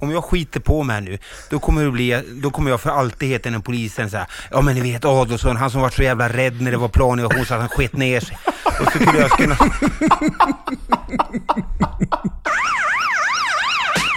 [0.00, 1.18] Om jag skiter på mig nu,
[1.50, 4.60] då kommer, det bli, då kommer jag för alltid heta den polisen så här, Ja
[4.60, 7.54] men ni vet Adolfsson, han som var så jävla rädd när det var planinvasion så
[7.54, 8.38] att han sket ner sig.
[8.64, 9.54] Och så skulle jag kunna...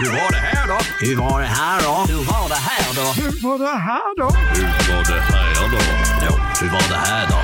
[0.00, 0.78] Hur var det här då?
[1.06, 2.12] Hur var det här då?
[2.12, 3.22] Hur var det här då?
[3.22, 4.24] Hur var det här då?
[4.54, 5.78] Hur var det här då?
[6.26, 7.36] Ja, hur var det här då?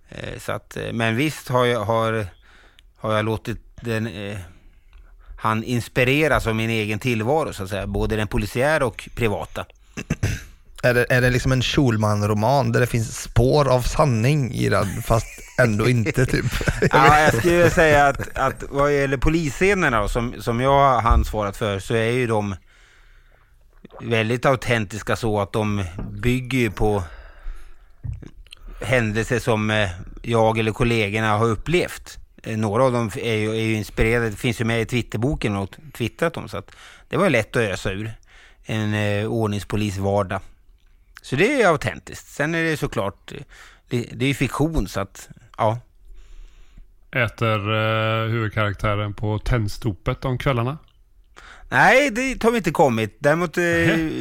[0.08, 2.26] Eh, Så att, eh, men visst har jag, har,
[2.96, 4.38] har jag låtit den, eh,
[5.38, 9.66] han inspireras av min egen tillvaro så att säga, både den polisiära och privata.
[10.84, 15.02] Är det, är det liksom en Schulman-roman där det finns spår av sanning i den,
[15.02, 15.26] fast
[15.58, 16.44] ändå inte typ?
[16.92, 21.10] Ja, jag skulle vilja säga att, att vad gäller polisscenerna då, som, som jag har
[21.10, 22.54] ansvarat för så är ju de
[24.00, 27.02] väldigt autentiska så att de bygger ju på
[28.80, 29.90] händelser som eh,
[30.22, 32.18] jag eller kollegorna har upplevt.
[32.42, 35.56] Eh, några av dem är ju, är ju inspirerade, det finns ju med i Twitterboken
[35.56, 36.70] och twittrat om så att
[37.08, 38.12] det var ju lätt att ösa ur
[38.64, 40.40] en eh, ordningspolis vardag.
[41.22, 42.28] Så det är autentiskt.
[42.28, 43.38] Sen är det såklart, eh,
[43.88, 45.28] det, det är ju fiktion så att
[45.58, 45.80] ja.
[47.10, 50.78] Äter uh, huvudkaraktären på tändstopet om kvällarna.
[51.68, 53.16] Nej, det har vi inte kommit.
[53.18, 53.62] Däremot eh,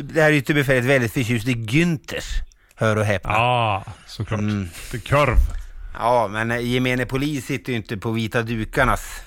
[0.03, 2.25] det här är väldigt förtjust i Günthers.
[2.75, 3.31] Hör och häpna.
[3.31, 4.39] Ja, ah, såklart.
[4.39, 4.69] Mm.
[4.92, 5.38] Det är korv.
[5.94, 9.21] Ja, men eh, gemene polis sitter ju inte på vita dukarnas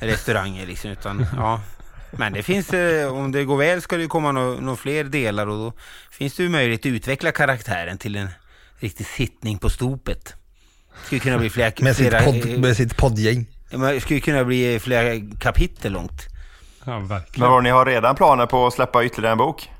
[0.00, 1.60] restauranger liksom, utan ja.
[2.16, 5.04] Men det finns, eh, om det går väl ska det ju komma några nå fler
[5.04, 5.72] delar och då
[6.10, 8.28] finns det ju möjlighet att utveckla karaktären till en
[8.78, 10.34] riktig sittning på stopet.
[11.06, 11.72] Skulle kunna bli fler...
[11.80, 13.46] Med sitt, flera, podd, eh, med sitt poddgäng.
[13.72, 16.22] Man skulle kunna bli flera kapitel långt.
[16.84, 17.50] Ja, Men verkligen.
[17.50, 19.70] vad, ni har redan planer på att släppa ytterligare en bok?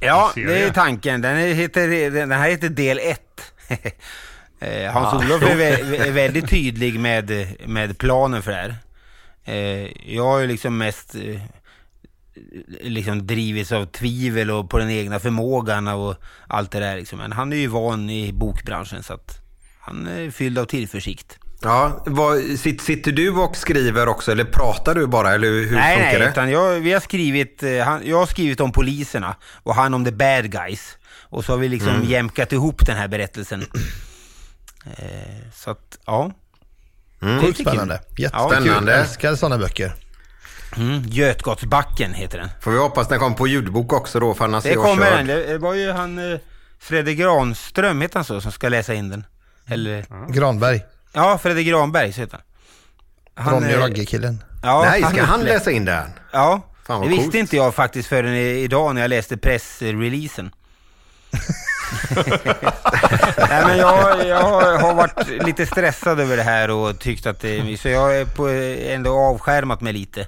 [0.00, 1.20] Ja, det är tanken.
[1.20, 3.20] Den, är- heter, den här heter del 1.
[4.60, 8.76] Eh, Hans-Olof är, vä- är väldigt tydlig med, med planen för det här.
[9.44, 11.14] Eh, Jag har ju liksom mest
[12.80, 16.96] liksom drivits av tvivel och på den egna förmågan och allt det där.
[16.96, 17.18] Liksom.
[17.18, 19.38] Men han är ju van i bokbranschen så att
[19.80, 21.38] han är fylld av tillförsikt.
[21.62, 26.10] Ja, vad, sitter, du och skriver också eller pratar du bara eller hur nej, funkar
[26.12, 26.28] nej, det?
[26.28, 30.04] utan jag, vi har skrivit, eh, han, jag har skrivit om poliserna och han om
[30.04, 30.98] the bad guys.
[31.30, 32.04] Och så har vi liksom Mm.
[32.08, 33.62] jämkat ihop den här berättelsen.
[34.86, 36.32] Eh, så att, ja.
[37.22, 37.40] Mm.
[37.40, 37.94] Sjukt spännande.
[37.94, 38.60] Ja, Jättespännande.
[38.66, 38.92] spännande.
[38.92, 39.94] Jag älskar sådana böcker.
[40.76, 42.48] Mm, Götgatsbacken heter den.
[42.60, 45.10] Får vi hoppas den kommer på ljudbok också då för annars är Det jag kommer
[45.10, 45.26] den.
[45.26, 46.38] Det var ju han, eh,
[46.78, 49.24] Fredrik Granström heter han så, som ska läsa in den.
[49.66, 50.84] Eller, Granberg.
[51.12, 52.38] ja, Fredrik Granberg så heter
[53.34, 53.54] han.
[53.54, 54.42] Ronny eh, Ragge-killen.
[54.62, 56.10] ja, Nej, ska han lä- läsa in den?
[56.32, 57.34] Ja, Fan, det visste coolt.
[57.34, 60.50] inte jag faktiskt förrän idag när jag läste pressreleasen.
[63.48, 67.40] Nej men jag, jag har- har varit lite stressad över det här och tyckt att
[67.40, 68.48] det, så jag är på,
[68.92, 70.26] ändå avskärmat mig lite.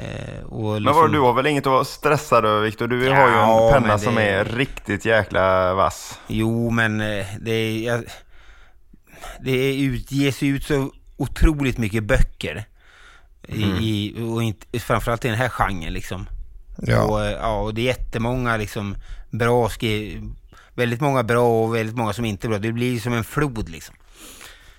[0.00, 2.88] Eh, och Men liksom- vad, du har väl inget att vara stressad över Viktor?
[2.88, 6.18] Du har ju Ja, en penna men som det- är riktigt jäkla vass.
[6.26, 8.04] Jo, men eh, det, är, jag,
[9.40, 12.64] det är ut, ges ut så otroligt mycket böcker.
[13.48, 16.26] I, i, och inte, framförallt i den här genren liksom.
[16.78, 17.02] Ja.
[17.02, 18.96] Och, eh, ja, och det är jättemånga liksom
[19.30, 20.22] bra skri,
[20.74, 22.58] Väldigt många bra och väldigt många som inte är bra.
[22.58, 23.94] Det blir som en flod liksom.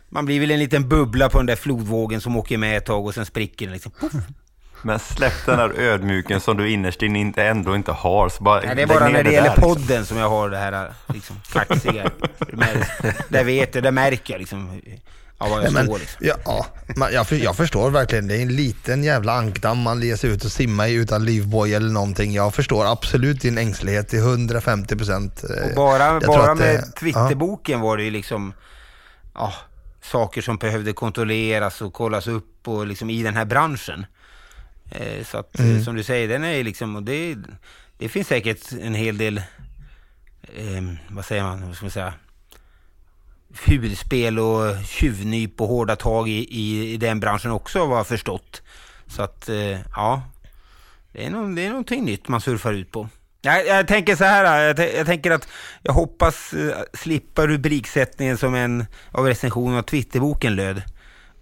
[0.10, 3.06] Man blir väl en liten bubbla på den där flodvågen som åker med ett tag
[3.06, 3.92] och sen spricker den liksom.
[3.92, 4.14] Puff.
[4.84, 8.30] Men släpp den där ödmjuken som du innerst inne inte, ändå inte har.
[8.30, 9.64] Så bara, Nej, det är bara när det där, gäller liksom.
[9.76, 12.12] podden som jag har det här liksom, kaxiga.
[13.30, 14.82] Där vet jag, där märker jag liksom
[15.40, 16.28] ja, vad jag Nej, men, står liksom.
[16.46, 18.28] ja, ja, jag, för, jag förstår verkligen.
[18.28, 21.74] Det är en liten jävla ankdamm man ger sig ut och simma i utan livboj
[21.74, 22.34] eller någonting.
[22.34, 25.44] Jag förstår absolut din ängslighet till 150 procent.
[25.44, 28.54] Och bara, bara med det- Twitterboken var det ju liksom
[29.34, 29.54] ja,
[30.04, 34.06] saker som behövde kontrolleras och kollas upp och liksom i den här branschen.
[34.92, 35.78] Eh, så att Mm.
[35.78, 37.38] eh, som du säger, den är liksom, och det,
[37.98, 39.38] det finns säkert en hel del,
[40.44, 42.14] eh, vad säger man, vad ska man säga,
[43.54, 48.62] fulspel och tjuvnyp och hårda tag i, i, i den branschen också vad jag förstått.
[49.08, 50.22] Så att, eh, ja,
[51.12, 53.10] det är, nog, det är någonting nytt man surfar ut på.
[53.42, 55.48] Jag, jag tänker så här, jag, jag tänker att
[55.82, 60.82] jag hoppas eh, slippa rubriksättningen som en av recensionen av Twitterboken löd.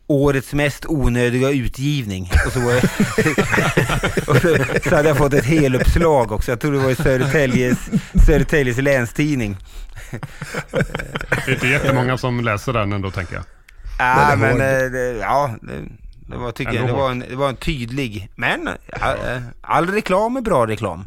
[0.10, 2.32] Årets mest onödiga utgivning.
[2.46, 2.84] Och så, var jag,
[4.28, 6.52] och så, så hade jag fått ett heluppslag också.
[6.52, 7.78] Jag tror det var i Södertäljes,
[8.26, 9.58] Södertäljes länstidning.
[10.12, 13.44] Det är inte jättemånga som läser den ändå, tänker jag.
[14.00, 15.74] Ja, Väldigt men eh, det, ja, det,
[16.28, 18.70] det var, tycker jag, Ändå det var, en, det var en tydlig, men
[19.00, 21.06] ja, eh, all reklam är bra reklam.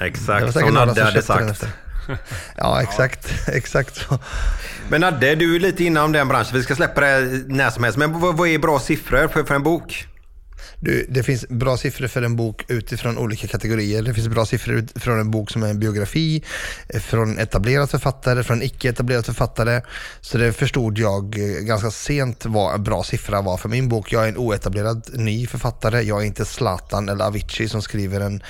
[0.00, 1.66] Exakt, som några Nadde hade sagt.
[2.56, 3.48] Ja, exakt.
[3.48, 4.18] exakt så.
[4.88, 6.56] Men Nadde, du är lite inom den branschen.
[6.56, 7.98] Vi ska släppa det när som helst.
[7.98, 10.06] Men vad, vad är bra siffror för, för en bok?
[10.80, 14.02] Du, det finns bra siffror för en bok utifrån olika kategorier.
[14.02, 16.44] Det finns bra siffror utifrån en bok som är en biografi,
[16.88, 19.80] eh, från etablerad författare, från icke etablerad författare.
[20.20, 24.12] Så det förstod jag eh, ganska sent vad en bra siffra var för min bok.
[24.12, 26.02] Jag är en oetablerad ny författare.
[26.02, 28.42] Jag är inte Zlatan eller Avicii som skriver en,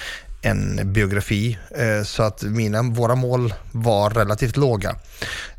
[0.43, 1.59] en biografi.
[1.71, 4.97] Eh, så att mina, våra mål var relativt låga.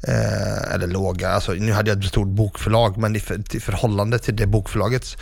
[0.03, 4.19] Eh, Eller låga, alltså nu hade jag ett stort bokförlag men i för, i förhållande
[4.19, 5.17] till det bokförlagets.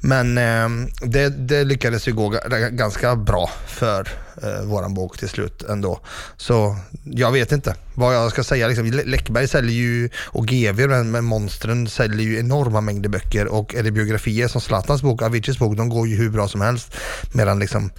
[0.00, 2.28] Men eh, det, det lyckades ju gå
[2.70, 4.08] ganska bra för
[4.42, 6.00] eh, våran bok till slut ändå.
[6.36, 8.68] Så jag vet inte vad jag ska säga.
[8.68, 13.74] Liksom, Läckberg säljer ju, och GV med, med Monstren säljer ju enorma mängder böcker och
[13.74, 16.94] är det biografier som Zlatans bok, Aviciis bok, de går ju hur bra som helst.
[17.34, 17.90] Medan liksom,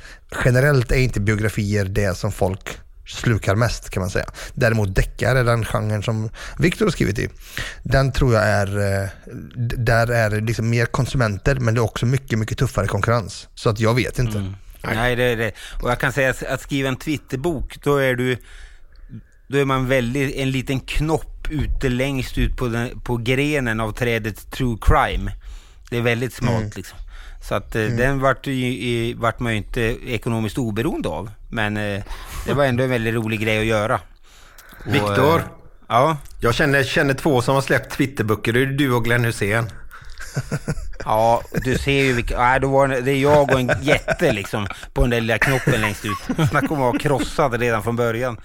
[0.45, 4.25] generellt är inte biografier det som folk slukar mest kan man säga.
[4.53, 6.29] Däremot deckare, den genren som
[6.59, 7.29] Viktor har skrivit i,
[7.83, 8.67] den tror jag är,
[9.03, 9.09] eh,
[9.77, 13.47] där är det liksom mer konsumenter men det är också mycket, mycket tuffare konkurrens.
[13.55, 14.53] Så att jag vet inte.
[14.93, 15.51] Nej, det är det.
[15.81, 18.37] Och jag kan säga att, att skriva en Twitterbok, då är du
[19.47, 23.91] då är man väldigt, en liten knopp ute längst ut på, den, på grenen av
[23.91, 25.31] trädet true crime.
[25.89, 26.71] Det är väldigt smalt Mm.
[26.75, 26.97] liksom.
[27.43, 29.81] Så att eh, den vart, ju, vart man ju inte
[30.11, 31.31] ekonomiskt oberoende av.
[31.51, 32.03] Men eh,
[32.45, 33.99] det var ändå en väldigt rolig grej att göra.
[34.85, 35.35] Och, Viktor?
[35.39, 35.45] eh,
[35.87, 38.53] Ja, Jag känner, känner två som har släppt Twitterböcker.
[38.53, 39.65] Det är du och Glenn Hussein.
[41.05, 44.31] ja, du ser ju vilka, nej, då var det, det är jag och en jätte
[44.31, 46.47] liksom på den där lilla knoppen längst ut.
[46.49, 48.37] Snacka om att vara krossad redan från början.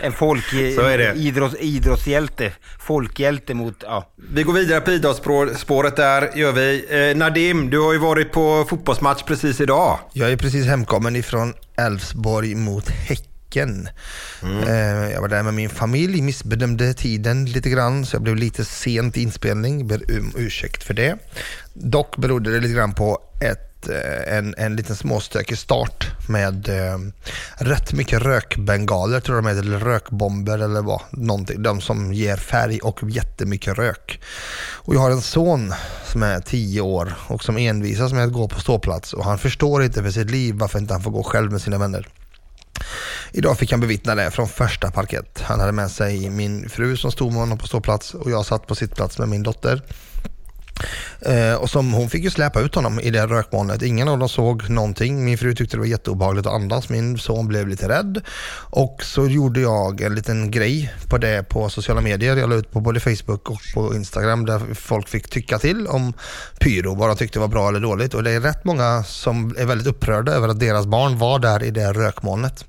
[0.00, 0.44] En folk...
[0.74, 1.12] Så är det.
[1.14, 2.52] Idrotts, idrottshjälte.
[2.80, 3.74] Folkhjälte mot...
[3.82, 4.10] Ja.
[4.30, 6.84] Vi går vidare på idrottsspåret där, gör vi.
[7.10, 9.98] Eh, Nadim, du har ju varit på fotbollsmatch precis idag.
[10.12, 13.88] Jag är precis hemkommen ifrån Elfsborg mot Häcken.
[14.66, 18.64] Eh, Jag var där med min familj, missbedömde tiden lite grann så jag blev lite
[18.64, 19.86] sent i inspelning.
[19.86, 21.16] Ber om ursäkt för det.
[21.74, 26.98] Dock berodde det lite grann på ett, Eh, en, en liten småstökig start med eh,
[27.56, 31.00] rätt mycket rökbengaler tror jag de heter, eller rökbomber eller vad.
[31.10, 31.62] Någonting.
[31.62, 34.20] De som ger färg och jättemycket rök.
[34.72, 35.74] Och jag har en son
[36.04, 39.82] som är 10 år och som envisas med att gå på ståplats och han förstår
[39.82, 42.08] inte för sitt liv varför inte han får gå själv med sina vänner.
[43.32, 45.40] Idag fick han bevittna det från första parkett.
[45.40, 48.66] Han hade med sig min fru som stod med honom på ståplats och jag satt
[48.66, 49.82] på sittplats med min dotter.
[51.20, 53.82] Eh, och som, hon fick ju släpa ut honom i det rökmolnet.
[53.82, 55.24] Ingen av dem såg någonting.
[55.24, 56.88] Min fru tyckte det var jätteobehagligt att andas.
[56.88, 58.20] Min son blev lite rädd.
[58.56, 62.36] Och så gjorde jag en liten grej på det på sociala medier.
[62.36, 66.12] Jag la ut på både Facebook och på Instagram där folk fick tycka till om
[66.60, 68.14] pyro, vad de tyckte var bra eller dåligt.
[68.14, 71.62] Och det är rätt många som är väldigt upprörda över att deras barn var där
[71.62, 72.64] i det rökmolnet.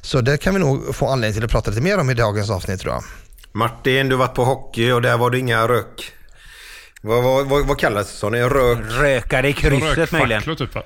[0.00, 2.50] Så det kan vi nog få anledning till att prata lite mer om i dagens
[2.50, 3.04] avsnitt tror jag.
[3.52, 6.12] Martin, du har varit på hockey och där var det inga rök.
[7.04, 8.16] Vad, vad, vad, vad kallas det?
[8.16, 8.34] Sån?
[8.34, 8.78] Rök?
[9.00, 10.30] Rökare i krysset möjligen.
[10.42, 10.82] Rökfacklor typ va?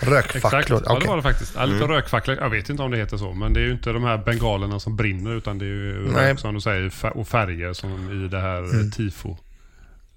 [0.00, 0.86] Rökfacklor, Exakt.
[0.86, 1.52] Ja, det var det faktiskt.
[1.56, 1.96] Ja, lite Mm.
[1.96, 2.36] rökfacklor.
[2.40, 4.80] Jag vet inte om det heter så, men det är ju inte de här bengalerna
[4.80, 6.28] som brinner utan det är ju Nej.
[6.30, 8.70] rök som du säger och färger som i det här Mm.
[8.70, 8.90] mm.
[8.90, 9.36] tifo.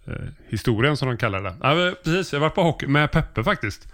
[0.08, 0.14] Eh,
[0.50, 1.56] historien som de kallar det.
[1.62, 3.88] Ja, precis, jag har varit på hockey med Peppe faktiskt.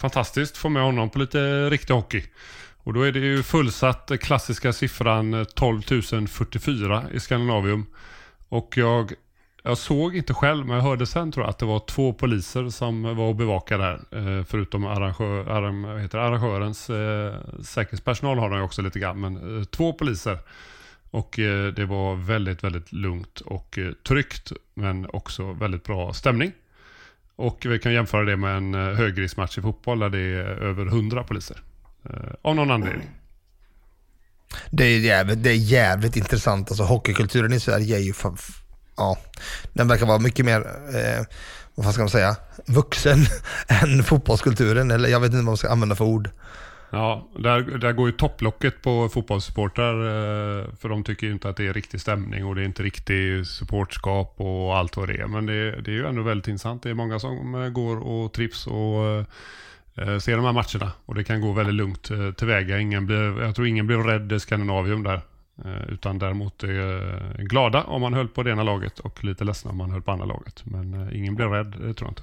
[0.00, 2.22] Fantastiskt få med honom på lite riktig hockey.
[2.84, 5.82] Och då är det ju fullsatt eh, klassiska siffran eh, 12
[6.28, 7.86] 044 i Skandinavium.
[8.48, 9.12] Och jag,
[9.62, 12.68] jag såg inte själv, men jag hörde sen tror jag att det var två poliser
[12.68, 14.00] som var och bevakade här.
[14.10, 18.98] Eh, förutom arrangör, arrang, vad heter det, arrangörens eh, säkerhetspersonal har de ju också lite
[18.98, 19.20] grann.
[19.20, 20.38] Men eh, två poliser.
[21.10, 24.52] Och eh, det var väldigt, väldigt lugnt och eh, tryggt.
[24.74, 26.52] Men också väldigt bra stämning.
[27.36, 30.86] Och vi kan jämföra det med en eh, högriskmatch i fotboll där det är över
[30.86, 31.56] 100 poliser.
[32.04, 33.10] Eh, av någon anledning.
[34.70, 36.70] Det är jävligt, det är jävligt intressant.
[36.70, 38.12] Alltså hockeykulturen i Sverige är ju...
[38.12, 38.36] fan...
[38.96, 39.18] Ja,
[39.72, 40.60] den verkar vara mycket mer,
[40.94, 41.24] eh,
[41.74, 43.18] vad ska man säga, vuxen
[43.82, 44.90] än fotbollskulturen.
[44.90, 46.30] Eller jag vet inte vad man ska använda för ord.
[46.90, 49.94] Ja, där, där går ju topplocket på fotbollssupportrar.
[49.94, 52.82] eh, För de tycker ju inte att det är riktig stämning och det är inte
[52.82, 55.26] riktig supportskap och allt vad det är.
[55.26, 56.82] Men det, det är ju ändå väldigt intressant.
[56.82, 59.26] Det är många som eh, går och trivs och
[59.96, 60.92] se ser de här matcherna.
[61.06, 62.02] Och det kan gå väldigt lugnt
[62.36, 62.78] tillväga.
[62.78, 65.20] Ingen blev, jag tror ingen blev rädd i Skandinavium där.
[65.64, 69.44] Eh, utan däremot är eh, glada om man höll på det ena laget och lite
[69.44, 70.62] ledsna om man höll på andra laget.
[70.64, 72.22] Men eh, ingen blir rädd, det tror jag inte.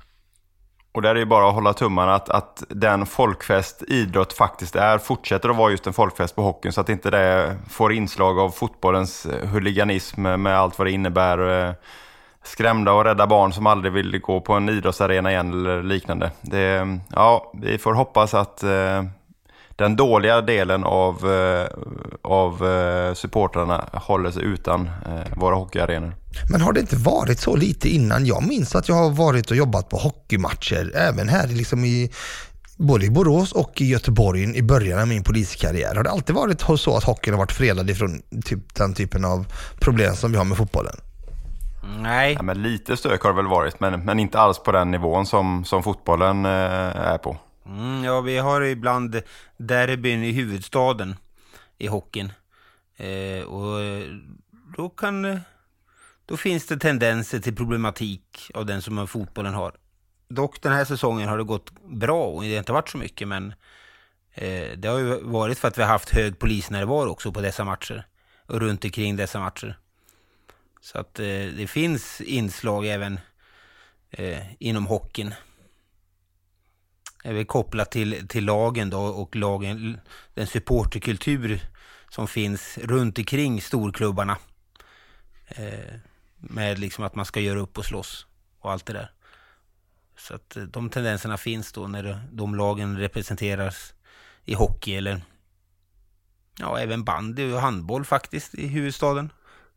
[0.91, 4.97] Och där är det bara att hålla tummarna att, att den folkfest idrott faktiskt är
[4.97, 8.49] fortsätter att vara just en folkfest på hockeyn så att inte det får inslag av
[8.49, 11.75] fotbollens huliganism med allt vad det innebär.
[12.43, 16.31] Skrämda och rädda barn som aldrig vill gå på en idrottsarena igen eller liknande.
[16.41, 18.63] Det, ja, vi får hoppas att
[19.79, 21.67] den dåliga delen av, eh,
[22.21, 26.15] av eh, supportrarna håller sig utan eh, våra hockeyarenor.
[26.51, 28.25] Men har det inte varit så lite innan?
[28.25, 32.11] Jag minns att jag har varit och jobbat på hockeymatcher, även här liksom i
[32.77, 35.95] både i Borås och i Göteborg i början av min poliskarriär.
[35.95, 39.45] Har det alltid varit så att hockeyn har varit fredad ifrån typ, den typen av
[39.79, 40.95] problem som vi har med fotbollen?
[42.01, 42.33] Nej.
[42.33, 45.25] Ja, men lite stök har det väl varit, men, men inte alls på den nivån
[45.25, 46.51] som, som fotbollen eh,
[47.11, 47.37] är på.
[47.69, 49.21] Mm, ja, vi har ibland
[49.57, 51.15] derbyn i huvudstaden
[51.77, 52.33] i hockeyn.
[52.97, 54.03] Eh, och eh,
[54.77, 55.25] då kan...
[55.25, 55.39] Eh,
[56.25, 59.73] då finns det tendenser till problematik av den som fotbollen har.
[60.27, 63.27] Dock den här säsongen har det gått bra och det har inte varit så mycket
[63.27, 63.53] men
[64.33, 67.63] eh, det har ju varit för att vi har haft hög polisnärvaro också på dessa
[67.63, 68.07] matcher
[68.45, 69.77] och runt omkring dessa matcher.
[70.81, 71.25] Så att eh,
[71.57, 73.19] det finns inslag även
[74.09, 75.33] eh, inom hockeyn
[77.23, 79.99] är väl kopplat till, till lagen då och lagen,
[80.33, 81.61] den supporterkultur
[82.09, 84.37] som finns runt omkring storklubbarna.
[85.47, 85.95] Eh,
[86.37, 88.25] med liksom att man ska göra upp och slåss
[88.59, 89.11] och allt det där.
[90.17, 93.93] Så att eh, de tendenserna finns då när de lagen representeras
[94.45, 95.21] i hockey eller
[96.59, 99.29] ja, även bandy och handboll faktiskt i huvudstaden.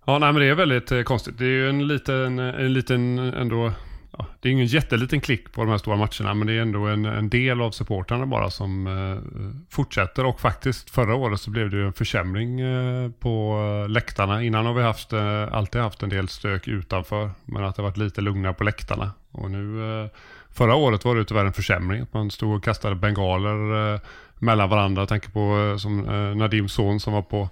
[0.04, 1.38] Ja, nej, men det är väldigt eh, konstigt.
[1.38, 3.72] Det är ju en liten, eh, en liten ändå,
[4.19, 6.87] ja, det är ingen jätteliten klick på de här stora matcherna, men det är ändå
[6.87, 10.25] en, en del av supportrarna bara som eh, fortsätter.
[10.25, 13.57] Och faktiskt förra året så blev det ju en försämring eh, på
[13.88, 14.42] läktarna.
[14.42, 17.97] Innan har vi haft, eh, alltid haft en del stök utanför, men att det varit
[17.97, 19.11] lite lugnare på läktarna.
[19.31, 20.09] Och nu eh,
[20.52, 22.06] Förra året var det tyvärr en försämring.
[22.12, 24.00] Man stod och kastade bengaler eh,
[24.38, 25.02] mellan varandra.
[25.02, 27.49] Jag tänker på eh, som eh, Nadims son som var på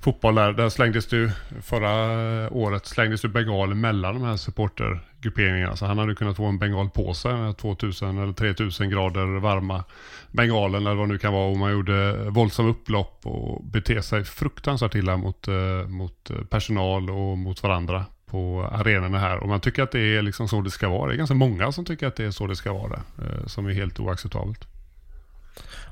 [0.00, 0.52] fotboll där.
[0.52, 1.30] Där slängdes du
[1.62, 2.12] förra
[2.44, 5.76] eh, året slängdes du bengaler mellan de här supportergrupperingarna.
[5.76, 9.84] Så han hade kunnat få en bengal på sig, 2000 eller 3000 grader varma
[10.30, 11.50] bengalen eller vad det nu kan vara.
[11.50, 17.10] Och man gjorde eh, våldsamma upplopp och bete sig fruktansvärt illa mot, eh, mot personal
[17.10, 19.36] och mot varandra på arenorna här.
[19.36, 21.08] Och man tycker att det är liksom så det ska vara.
[21.08, 23.00] Det är ganska många som tycker att det är så det ska vara.
[23.18, 24.66] Eh, som är helt oacceptabelt.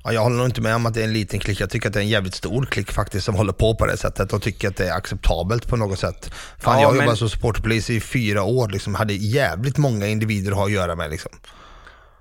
[0.04, 1.60] Ja, jag håller nog inte med om att det är en liten klick.
[1.60, 3.96] Jag tycker att det är en jävligt stor klick faktiskt som håller på på det
[3.96, 6.30] sättet och tycker att det är acceptabelt på något sätt.
[6.58, 8.68] Fan, Ja, jag har men- jobbat som supporterpolis i fyra år.
[8.68, 11.10] Liksom, hade jävligt många individer att ha att göra med.
[11.10, 11.32] Liksom.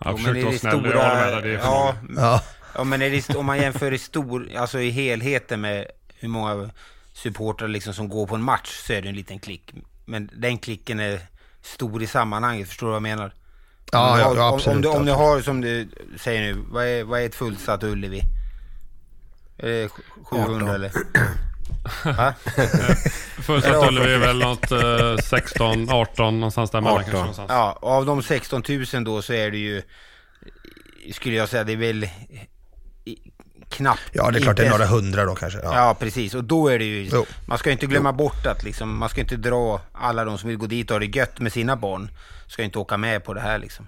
[0.04, 1.52] Jag Jo, men försökte vara det snäll, jag håller med dig.
[1.54, 1.96] Ja.
[2.16, 2.44] Ja.
[2.76, 5.86] ja, men är det, om man jämför i stor, alltså i helheten med
[6.20, 6.70] hur många
[7.14, 9.74] supportrar liksom som går på en match så är det en liten klick.
[10.10, 11.20] Men den klicken är
[11.62, 13.34] stor i sammanhanget, förstår du vad jag menar?
[13.92, 16.42] Ja, om, ja, har, ja, om, absolut, om, du, om du har, som du säger
[16.42, 18.22] nu, vad är, vad är ett fullsatt Ullevi?
[19.58, 19.90] Är det
[20.24, 20.92] 700 eller?
[22.18, 22.34] Va?
[23.42, 24.22] Fullsatt Eller Ullevi är 18.
[24.22, 27.04] väl något eh, 16, 18 någonstans där mellan 18.
[27.04, 27.20] kanske.
[27.20, 27.50] Någonstans.
[27.50, 29.82] Ja, och av de 16 000 då så är det ju,
[31.12, 32.10] skulle jag säga, det är väl
[33.70, 34.02] knappt.
[34.12, 35.60] ja, det är klart det är några hundra då kanske.
[35.64, 35.76] Ja.
[35.76, 36.36] Ja, precis.
[36.36, 37.26] Och då är det ju, Jo.
[37.46, 40.50] man ska ju inte glömma bort att liksom, man ska inte dra alla de som
[40.50, 42.10] vill gå dit och ha det gött med sina barn,
[42.48, 43.88] ska inte åka med på det här liksom.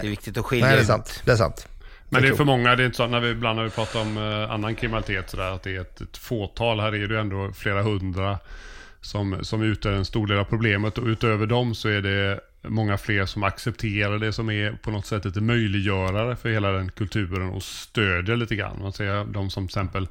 [0.00, 0.86] Det är viktigt att skilja Nej, det är ut.
[0.86, 1.22] sant.
[1.24, 1.66] Det är sant.
[2.08, 4.00] Men det är för många, det är inte så när vi ibland när vi pratar
[4.00, 6.80] om eh, annan kriminalitet sådär, att det är ett, ett fåtal.
[6.80, 8.38] Här är det ju ändå flera hundra
[9.00, 12.98] som, som utgör en stor del av problemet och utöver dem så är det många
[12.98, 17.48] fler som accepterar det som är på något sätt ett möjliggörare för hela den kulturen
[17.48, 18.78] och stödjer lite grann.
[18.82, 20.08] Man ser de som till exempel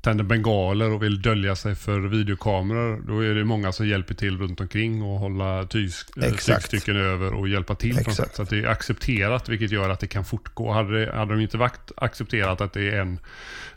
[0.00, 3.02] tänder bengaler och vill dölja sig för videokameror.
[3.06, 7.48] Då är det många som hjälper till runt omkring och hålla eh, tygstycken över och
[7.48, 7.98] hjälpa till.
[7.98, 8.36] Exakt.
[8.36, 10.72] Så att det är accepterat vilket gör att det kan fortgå.
[10.72, 13.18] Hade, det, hade de inte varit accepterat att det är en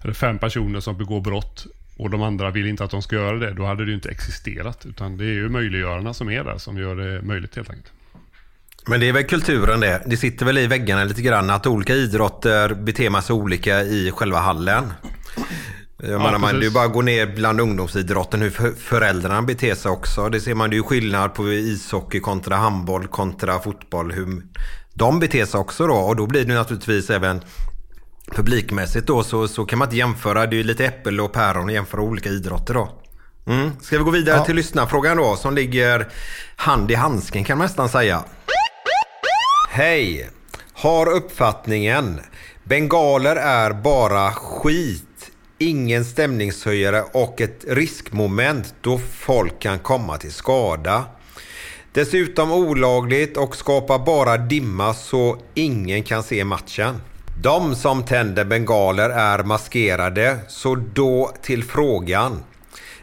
[0.01, 3.39] eller fem personer som begår brott och de andra vill inte att de ska göra
[3.39, 4.85] det, då hade det ju inte existerat.
[4.85, 7.93] Utan det är ju möjliggörarna som är där som gör det möjligt helt enkelt.
[8.85, 10.01] Men det är väl kulturen det.
[10.05, 14.39] Det sitter väl i väggarna lite grann att olika idrotter beter sig olika i själva
[14.39, 14.93] hallen.
[15.97, 16.59] Jag menar, man, precis.
[16.59, 20.29] det är bara att gå ner bland ungdomsidrotten hur för- föräldrarna beter sig också.
[20.29, 24.11] Det ser man, det är ju skillnad på ishockey kontra handboll kontra fotboll.
[24.11, 24.41] Hur
[24.93, 25.95] de beter sig också då.
[25.95, 27.41] Och då blir det naturligtvis även
[28.35, 30.45] publikmässigt då så, så kan man inte jämföra.
[30.45, 32.89] Det är ju lite äpple och päron att jämföra olika idrotter då.
[33.47, 33.71] Mm.
[33.81, 34.45] Ska vi gå vidare Ja.
[34.45, 36.07] till lyssnarfrågan då som ligger
[36.55, 38.23] hand i handsken kan man nästan säga.
[39.75, 40.29] Hej!
[40.73, 42.19] Har uppfattningen.
[42.63, 45.31] Bengaler är bara skit.
[45.57, 51.05] Ingen stämningshöjare och ett riskmoment då folk kan komma till skada.
[51.91, 57.01] Dessutom olagligt och skapar bara dimma så ingen kan se matchen.
[57.41, 62.43] De som tänder bengaler är maskerade, så då till frågan.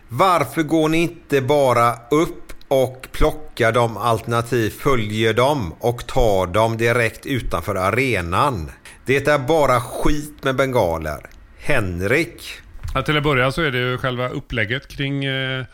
[0.09, 2.40] Varför går ni inte bara upp
[2.71, 8.71] och plockar dem alternativt följer dem och tar dem direkt utanför arenan?
[9.07, 11.21] Det är bara skit med bengaler.
[11.59, 12.43] Henrik?
[12.95, 15.65] Ja, till att börja så är det ju själva upplägget kring, eh,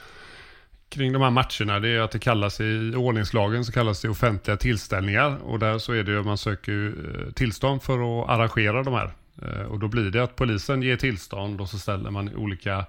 [0.89, 1.81] kring de här matcherna.
[1.81, 5.39] Det är att det kallas i ordningslagen så kallas det offentliga tillställningar.
[5.43, 8.95] Och där så är det ju man söker ju, eh, tillstånd för att arrangera de
[8.95, 9.11] här.
[9.43, 12.87] Eh, och då blir det att polisen ger tillstånd och så ställer man olika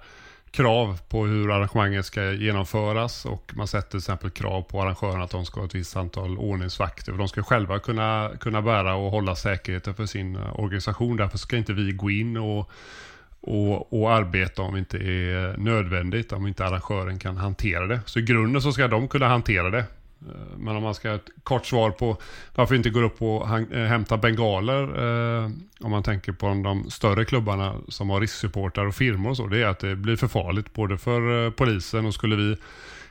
[0.50, 5.30] krav på hur arrangemanget ska genomföras och man sätter till exempel krav på arrangörerna att
[5.30, 7.12] de ska ha ett visst antal ordningsvakter.
[7.12, 11.16] För de ska själva kunna, kunna bära och hålla säkerheten för sin eh, organisation.
[11.16, 12.70] Därför ska inte vi gå in och
[13.40, 18.00] och, och arbeta om det inte är nödvändigt, om inte arrangören kan hantera det.
[18.04, 19.84] Så i grunden så ska de kunna hantera det.
[20.26, 22.16] Eh, men om man ska ha ett kort svar på
[22.54, 25.50] varför vi inte går upp och hämta eh, hämtar bengaler, eh,
[25.80, 29.62] om man tänker på de större klubbarna som har risksupportrar och firmor och så, det
[29.62, 32.56] är att det blir för farligt både för eh, polisen och skulle vi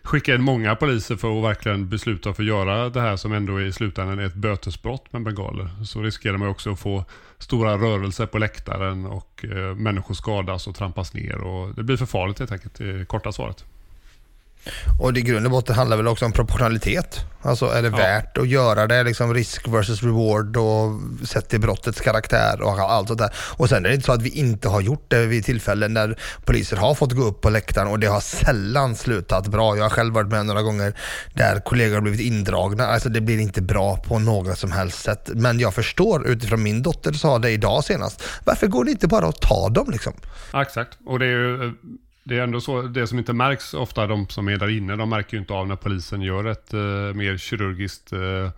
[0.08, 3.62] skicka in många poliser för att verkligen besluta för att göra det här som ändå
[3.62, 5.70] i slutändan är ett bötesbrott med bengaler.
[5.86, 7.06] Så riskerar man också att få
[7.38, 11.38] stora rörelser på läktaren och eh, människor skadas och trampas ner.
[11.38, 13.65] Och det blir för farligt helt enkelt, det är korta svaret.
[14.99, 17.25] Och det i grund och botten handlar väl också om proportionalitet.
[17.41, 19.03] Alltså är det värt att göra det?
[19.03, 20.91] Liksom risk versus reward och
[21.27, 23.30] sett till brottets karaktär och allt sånt där.
[23.58, 26.19] Och sen är det inte så att vi inte har gjort det vid tillfällen när
[26.45, 29.77] poliser har fått gå upp på läktaren och det har sällan slutat bra.
[29.77, 30.93] Jag har själv varit med några gånger
[31.34, 32.88] där kollegor har blivit indragna.
[32.88, 35.30] Alltså det blir inte bra på något som helst sätt.
[35.34, 38.23] Men jag förstår utifrån min dotter sa det idag senast.
[38.43, 40.13] Varför går det inte bara att ta dem liksom?
[40.53, 40.97] Ja, exakt.
[41.06, 41.71] Och det är ju eh,
[42.28, 45.10] det är ändå så, det som inte märks ofta, de som är där inne, de
[45.10, 46.80] märker ju inte av när polisen gör ett eh,
[47.13, 48.50] mer kirurgiskt eh,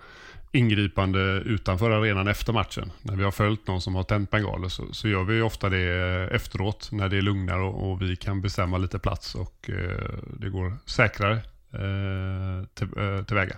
[0.52, 2.92] ingripande utanför arenan efter matchen.
[3.02, 6.30] När vi har följt någon som har tänt bengaler så, så gör vi ofta det
[6.32, 10.50] efteråt när det är lugnare och, och vi kan bestämma lite plats och eh, det
[10.50, 11.34] går säkrare
[11.74, 13.58] eh, till, eh, tillväga.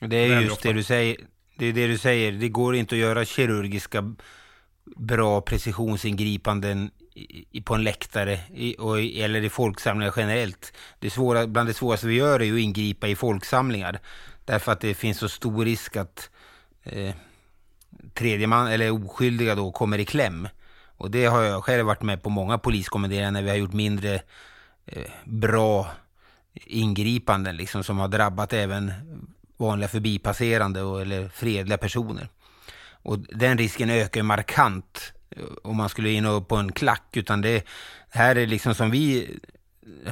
[0.00, 1.16] Det är just det du säger.
[1.56, 2.32] Det är det du säger.
[2.32, 4.14] Det går inte att göra kirurgiska
[4.96, 6.90] bra precisionsingripanden
[7.50, 10.72] i, på en läktare i, och, eller i folksamlingar generellt.
[10.98, 14.00] Det svåra, bland det svåraste vi gör är ju att ingripa i folksamlingar.
[14.44, 16.30] Därför att det finns så stor risk att
[16.82, 17.14] eh,
[18.14, 20.48] tredje man eller oskyldiga då kommer i kläm.
[20.96, 24.14] Och det har jag själv varit med på många poliskommenderingar när vi har gjort mindre
[24.86, 25.86] eh, bra
[26.54, 28.92] ingripanden liksom som har drabbat även
[29.56, 32.28] vanliga förbipasserande och, eller fredliga personer.
[33.02, 35.12] Och den risken ökar markant
[35.62, 37.16] om man skulle in och på en klack.
[37.16, 37.66] Utan det
[38.10, 39.38] här är liksom som vi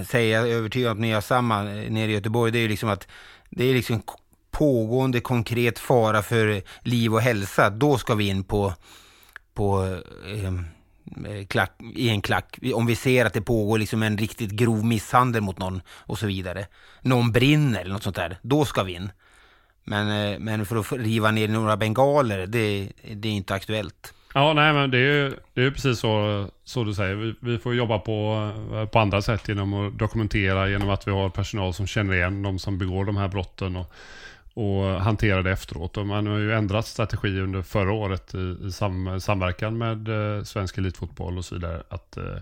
[0.04, 2.52] säger, jag är övertygad om att ni har samma eh, nere i Göteborg.
[2.52, 3.08] Det är liksom att
[3.50, 4.02] det är liksom
[4.50, 7.70] pågående konkret fara för liv och hälsa.
[7.70, 8.74] Då ska vi in på,
[9.54, 10.64] på ehm,
[11.26, 12.58] eh, klack, i en klack.
[12.74, 16.26] Om vi ser att det pågår liksom en riktigt grov misshandel mot någon och så
[16.26, 16.66] vidare.
[17.02, 18.38] Någon brinner eller något sånt där.
[18.42, 19.10] Då ska vi in.
[19.84, 24.12] Men, eh, men för att riva ner några bengaler, det, det är inte aktuellt.
[24.36, 27.14] Ja, nej men det är ju det är precis så, så du säger.
[27.14, 31.10] Vi, vi, får jobba på, eh, på andra sätt genom att dokumentera, genom att vi
[31.10, 33.92] har personal som känner igen de som begår de här brotten och,
[34.54, 35.96] och hanterar det efteråt.
[35.96, 40.42] Och man har ju ändrat strategi under förra året i, i sam, samverkan med eh,
[40.42, 41.82] svensk elitfotboll och så vidare.
[41.88, 42.36] Att, eh,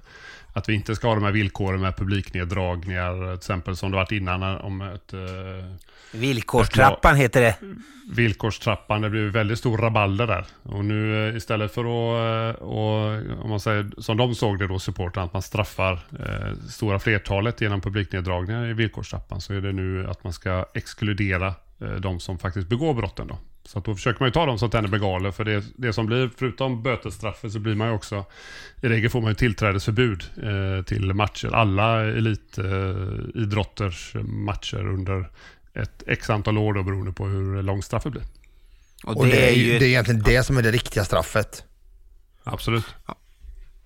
[0.56, 4.12] att vi inte ska ha de här villkoren med publikneddragningar, till exempel som det varit
[4.12, 5.12] innan om ett...
[5.12, 5.20] Eh,
[6.12, 7.56] Villkorstrappan ett, heter det.
[8.12, 10.46] Villkorstrappan, det blir väldigt stor rabalder där.
[10.62, 14.66] Och nu eh, istället för att, eh, och, om man säger, som de såg det
[14.66, 19.72] då, supporten att man straffar eh, stora flertalet genom publikneddragningar i villkorstrappan, så är det
[19.72, 23.38] nu att man ska exkludera eh, de som faktiskt begår brotten då.
[23.64, 25.30] Så att då försöker man ju ta dem som tänder bengaler.
[25.30, 28.24] För det, det som blir, förutom bötesstraffet, så blir man ju också...
[28.82, 31.54] I regel får man ju tillträdesförbud eh, till matcher.
[31.54, 35.30] Alla elitidrotters eh, matcher under
[35.74, 38.22] ett x antal år då beroende på hur långt straffet blir.
[39.04, 41.64] Och det, och det är, ju, det är egentligen det som är det riktiga straffet.
[42.44, 42.84] Absolut.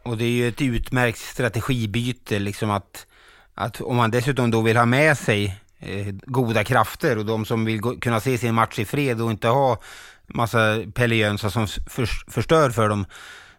[0.03, 3.07] Och det är ju ett utmärkt strategibyte liksom att,
[3.55, 7.65] att om man dessutom då vill ha med sig Eh, goda krafter och de som
[7.65, 9.81] vill gå, kunna se sin match i fred och inte ha
[10.27, 13.07] massa Pelle Jönsson som för, förstör för dem.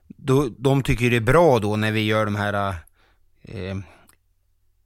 [0.08, 2.76] Då, de tycker det är bra då när vi gör de här
[3.42, 3.78] eh,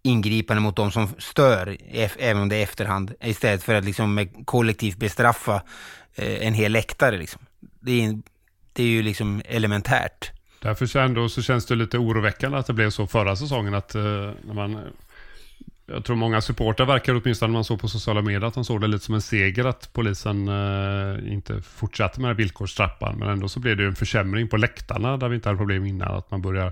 [0.04, 1.78] ingripande mot de som stör,
[2.20, 5.62] även om det är efterhand, istället för att liksom kollektivt bestraffa
[6.16, 7.18] eh, en hel läktare.
[7.18, 7.42] Liksom.
[7.60, 8.22] Det, är,
[8.74, 10.32] det är ju liksom elementärt.
[10.62, 14.02] Därför ändå så känns det lite oroväckande att det blev så förra säsongen att eh,
[14.02, 14.80] när man
[15.94, 18.82] jag tror många supportrar verkar, åtminstone när man såg på sociala medier, att de såg
[18.82, 23.16] det lite som en seger att polisen eh, inte fortsatte med villkorstrappan.
[23.20, 26.16] Men ändå så blev det en försämring på läktarna där vi inte hade problem innan.
[26.18, 26.66] Att man börjar,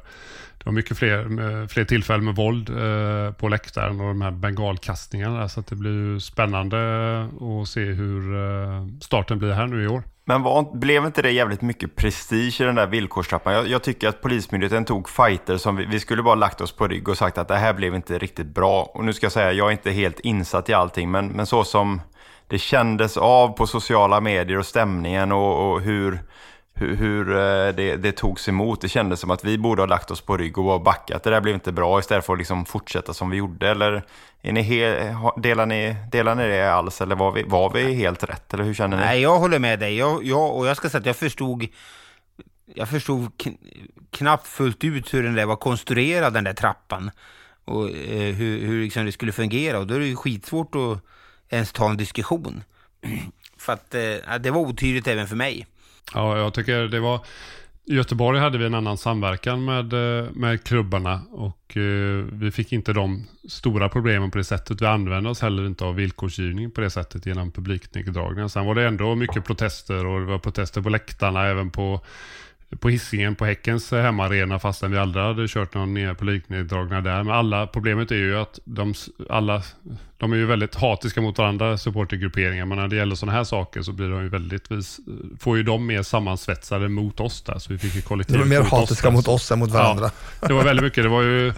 [0.57, 4.31] det var mycket fler, eh, fler tillfällen med våld eh, på läktaren och de här
[4.31, 5.49] bengalkastningarna.
[5.49, 6.77] Så att det blir spännande
[7.23, 10.03] att se hur eh, starten blir här nu i år.
[10.25, 13.53] Men var, blev inte det jävligt mycket prestige i den där villkorstrappan?
[13.53, 16.87] Jag, jag tycker att Polismyndigheten tog fighter som vi, vi, skulle bara lagt oss på
[16.87, 18.83] rygg och sagt att det här blev inte riktigt bra.
[18.83, 21.63] Och nu ska jag säga, jag är inte helt insatt i allting, men, men så
[21.63, 22.01] som
[22.47, 26.19] det kändes av på sociala medier och stämningen och, och hur,
[26.81, 28.81] hur, hur eh, det, det togs emot.
[28.81, 31.23] Det kändes som att vi borde ha lagt oss på rygg och backat.
[31.23, 33.69] Det där blev inte bra istället för att liksom fortsätta som vi gjorde.
[33.69, 34.03] Eller
[34.41, 38.23] är ni hel, delar, ni, delar ni det alls eller var vi, var vi helt
[38.23, 38.53] rätt?
[38.53, 39.03] Eller hur känner ni?
[39.03, 39.97] Nej, jag håller med dig.
[39.97, 41.67] Jag, jag, och jag ska säga att jag förstod
[42.75, 43.31] jag förstod
[44.11, 47.11] knappt fullt ut hur den där var konstruerad, den där trappan.
[47.65, 49.79] Och eh, hur, hur liksom det skulle fungera.
[49.79, 51.03] Och då är det ju skitsvårt att
[51.49, 52.63] ens ta en diskussion.
[53.57, 55.67] För att eh, det var otydligt även för mig.
[56.13, 57.19] Ja, jag tycker det var...
[57.85, 62.71] I Göteborg hade vi en annan samverkan med, eh, med klubbarna och eh, vi fick
[62.71, 64.81] inte de stora problemen på det sättet.
[64.81, 68.47] Vi använde oss heller inte av villkorsgivning på det sättet genom publikneddragningar.
[68.47, 72.01] Sen var det ändå mycket protester och det var protester på läktarna även på
[72.79, 77.23] på hissingen på Häckens hemmaarena fastän vi aldrig hade kört någon publikneddragningar där.
[77.23, 78.93] Men alla, problemet är ju att de,
[79.29, 79.63] alla,
[80.17, 82.65] de är ju väldigt hatiska mot varandra, supportergrupperingar.
[82.65, 84.67] Men när det gäller sådana här saker så blir de ju väldigt,
[85.39, 87.59] får ju de mer sammansvetsade mot oss där.
[87.59, 90.11] Så vi fick ju kollektivt De är mer hatiska oss mot oss än mot varandra.
[90.41, 91.53] Ja, det var väldigt mycket, det var ju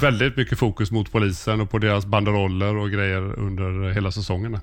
[0.00, 4.58] väldigt mycket fokus mot polisen och på deras banderoller och grejer under hela säsongen.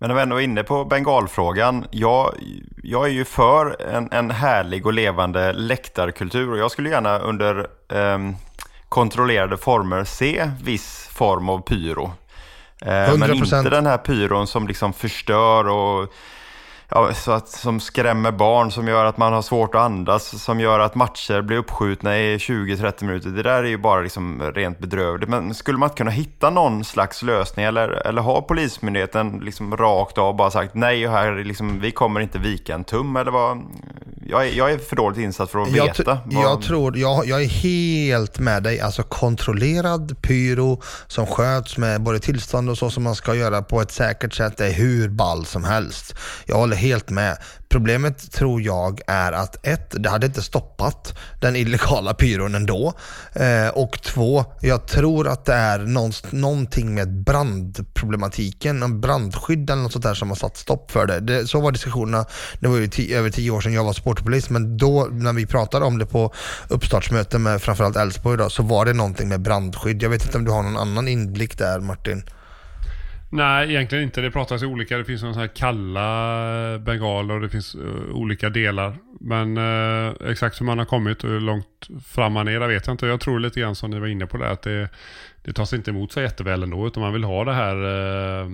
[0.00, 1.86] Men när vi ändå är inne på bengalfrågan.
[1.90, 2.34] Jag,
[2.82, 7.66] jag är ju för en, en härlig och levande läktarkultur och jag skulle gärna under
[7.92, 8.18] eh,
[8.88, 12.12] kontrollerade former se viss form av pyro.
[12.82, 16.12] Eh, men inte den här pyron som liksom förstör och
[16.90, 20.60] ja, så att, som skrämmer barn, som gör att man har svårt att andas, som
[20.60, 23.28] gör att matcher blir uppskjutna i 20-30 minuter.
[23.28, 25.28] Det där är ju bara liksom rent bedrövligt.
[25.30, 30.18] Men skulle man inte kunna hitta någon slags lösning eller, eller har Polismyndigheten liksom rakt
[30.18, 33.58] av bara sagt nej, här, liksom, vi kommer inte vika en tum eller vad?
[34.26, 36.18] Jag är, jag är för dåligt insatt för att Jag, veta.
[36.24, 38.80] vad- jag tror, jag, jag är helt med dig.
[38.80, 43.80] Alltså kontrollerad pyro som sköts med både tillstånd och så som man ska göra på
[43.80, 46.14] ett säkert sätt är hur ball som helst.
[46.46, 47.36] Jag håller helt med.
[47.68, 52.92] Problemet tror jag är att ett, det hade inte stoppat den illegala pyron ändå.
[53.32, 59.82] Eh, och två, jag tror att det är någonst- någonting med brandproblematiken, en brandskydd eller
[59.82, 61.20] något sånt där som har satt stopp för det.
[61.20, 62.24] det så var diskussionerna,
[62.60, 65.46] det var ju tio, över tio år sedan jag var sportpolis, men då när vi
[65.46, 66.32] pratade om det på
[66.68, 70.02] uppstartsmöten med framförallt Elfsborg då, så var det någonting med brandskydd.
[70.02, 72.22] Jag vet inte om du har någon annan inblick där Martin?
[73.32, 74.20] Nej, egentligen inte.
[74.20, 74.96] Det pratas ju olika.
[74.98, 78.96] Det finns sådana här kalla bengaler och det finns uh, olika delar.
[79.20, 82.86] Men uh, exakt hur man har kommit och hur långt fram man är, det vet
[82.86, 83.06] jag inte.
[83.06, 84.88] Jag tror lite grann som ni var inne på det, att det,
[85.42, 86.86] det tas inte emot så jätteväl ändå.
[86.86, 87.76] Utan man vill ha det här
[88.44, 88.50] uh,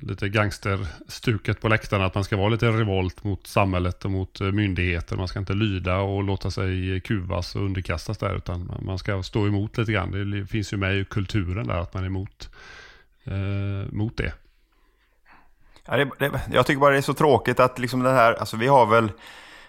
[0.00, 2.04] lite gangsterstuket på läktarna.
[2.04, 5.16] Att man ska vara lite revolt mot samhället och mot myndigheter.
[5.16, 8.36] Man ska inte lyda och låta sig kuvas och underkastas där.
[8.36, 10.30] Utan man- man ska stå emot lite grann.
[10.30, 12.50] Det finns ju med i kulturen där att man är emot,
[13.26, 14.32] eh, mot det.
[15.86, 18.56] Ja, det, det, jag tycker bara det är så tråkigt att liksom den här, alltså
[18.56, 19.12] vi har väl,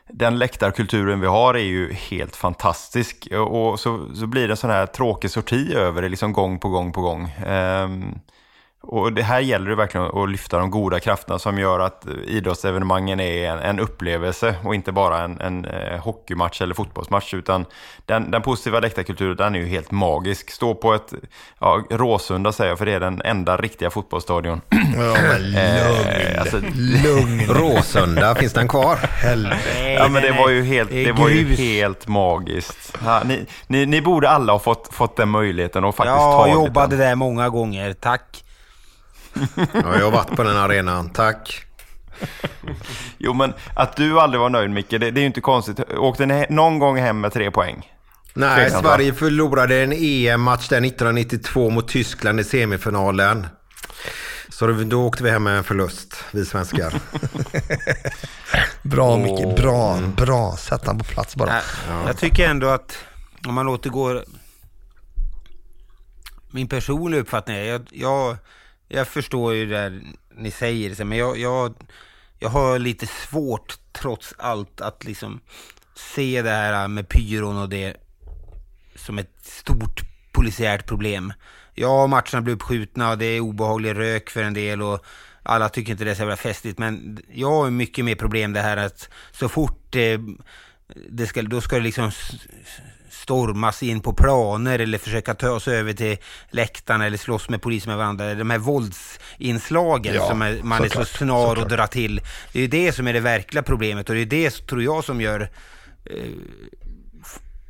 [0.10, 3.28] den läktarkulturen vi har är ju helt fantastisk.
[3.32, 6.70] Och så, så blir det en sån här tråkig sorti över det, liksom gång på
[6.70, 7.34] gång på gång.
[7.46, 8.20] Ehm,
[8.88, 13.20] och det här gäller det verkligen att lyfta de goda krafterna som gör att idrottsevenemangen
[13.20, 17.34] är en, en upplevelse och inte bara en, en eh, hockeymatch eller fotbollsmatch.
[17.34, 17.66] Utan
[18.06, 20.52] den, den positiva läktarkulturen den är ju helt magisk.
[20.52, 21.14] Stå på ett,
[21.60, 24.62] ja, Råsunda säger jag för det är den enda riktiga fotbollsstadion.
[24.72, 24.78] Ja,
[25.22, 25.58] men lugn.
[25.58, 26.58] Eh, alltså,
[27.04, 27.46] lugn.
[27.50, 28.96] Råsunda, finns den kvar?
[28.96, 29.60] Helvete.
[30.00, 32.98] Ja men det var ju helt, Det var ju helt magiskt.
[33.06, 36.54] Ja, ni, ni, ni borde alla ha fått, fått den möjligheten och faktiskt Jag tagit
[36.54, 37.00] jobbade den.
[37.08, 38.42] där många gånger, tack.
[39.56, 41.66] Ja, jag har varit på den arenan, tack.
[43.18, 45.80] Jo men att du aldrig var nöjd Micke, det, det är ju inte konstigt.
[45.98, 47.92] Åkte ni någon gång hem med tre poäng?
[48.34, 48.96] Nej, Tveksamt, va?
[48.96, 53.48] Sverige förlorade en EM-match där 1992 mot Tyskland i semifinalen.
[54.50, 56.94] Så då, då åkte vi hem med en förlust, vi svenskar.
[58.82, 60.56] Bra Micke, bra, bra.
[60.58, 61.50] Sätt han på plats bara.
[61.50, 61.62] Nej,
[62.06, 62.98] Jag tycker ändå att
[63.48, 64.24] om man återgår...
[66.52, 68.38] Min personliga uppfattning är, jag, jag,
[68.88, 70.02] jag förstår ju det
[70.38, 71.76] ni säger, men jag, jag,
[72.40, 75.40] jag har lite svårt trots allt att liksom
[75.96, 77.96] se det här med pyron och det
[78.96, 81.34] som ett stort polisiärt problem.
[81.74, 85.06] Ja, matcherna blir uppskjutna och det är obehaglig rök för en del och
[85.44, 86.80] alla tycker inte det är så jävla festligt.
[86.80, 90.20] Men jag har mycket mer problem det här att så fort eh,
[91.10, 92.12] det ska, då ska det liksom
[93.22, 96.18] stormas in på planer eller försöka ta sig över till
[96.50, 98.34] läktarna eller slåss med polisen med varandra.
[98.34, 102.22] De här våldsinslagen Ja, som är, man är så snar att dra till.
[102.52, 105.04] Det är ju det som är det verkliga problemet och det är det tror jag
[105.04, 105.50] som gör
[106.06, 106.16] eh,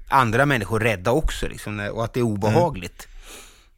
[0.07, 3.07] andra människor rädda också liksom, och att det är obehagligt.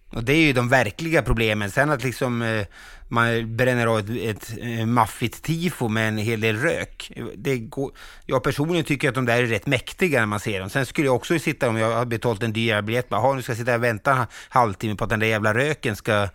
[0.10, 1.72] Och det är ju de verkliga problemen.
[1.72, 2.66] Sen att liksom eh,
[3.08, 7.12] man bränner av ett, ett eh, maffigt tifo med en hel del rök.
[7.36, 7.92] Det går,
[8.26, 10.70] jag personligen tycker att de där är rätt mäktiga när man ser dem.
[10.70, 13.52] Sen skulle jag också sitta, om jag har betalt en dyrare biljett, bara, nu ska
[13.52, 16.30] jag sitta och vänta en halvtimme på att den där jävla röken ska eh,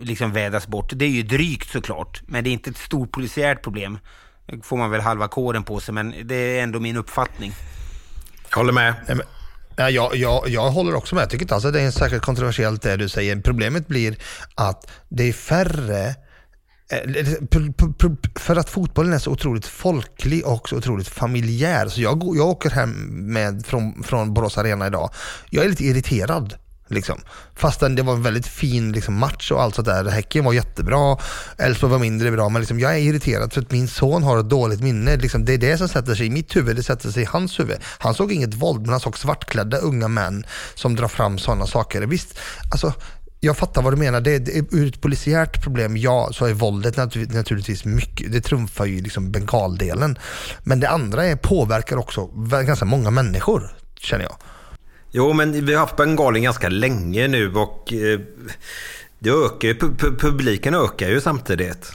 [0.00, 0.92] liksom vädas bort.
[0.94, 3.98] Det är ju drygt såklart, men det är inte ett stort polisiärt problem.
[4.46, 7.52] Då får man väl halva kåren på sig, men det är ändå min uppfattning.
[8.50, 8.94] Jag håller med.
[9.80, 11.22] Nej, jag, jag, jag håller också med.
[11.22, 13.40] Jag tycker inte alls att det är särskilt kontroversiellt det du säger.
[13.40, 14.16] Problemet blir
[14.54, 16.06] att det är färre
[16.92, 21.88] eh, för att fotbollen är så otroligt folklig och så otroligt familjär.
[21.88, 22.90] Så jag, går- jag åker hem
[23.32, 25.10] med, från, från Borås Arena idag.
[25.50, 26.54] Jag är lite irriterad.
[26.90, 27.20] Liksom.
[27.54, 30.04] Fastän det var en väldigt fin liksom, match och allt sånt där.
[30.04, 31.16] Häcken var jättebra,
[31.58, 32.48] Elfsborg var mindre bra.
[32.48, 35.16] Men liksom, jag är irriterad för att min son har ett dåligt minne.
[35.16, 37.60] Liksom, det är det som sätter sig i mitt huvud, det sätter sig i hans
[37.60, 37.76] huvud.
[37.98, 42.02] Han såg inget våld, men han såg svartklädda unga män som drar fram sådana saker.
[42.02, 42.38] Visst,
[42.72, 42.94] alltså
[43.40, 44.20] jag fattar vad du menar.
[44.20, 48.86] Det, det, ur ett polisiärt problem, ja, så är våldet natur, naturligtvis mycket, det trumfar
[48.86, 50.18] ju liksom bengaldelen.
[50.62, 52.26] Men det andra är, påverkar också
[52.66, 54.36] ganska många människor, känner jag.
[55.10, 58.20] Jo, men vi har haft bengalin ganska länge nu och eh,
[59.18, 59.74] det ökar,
[60.18, 61.92] publiken ökar ju samtidigt.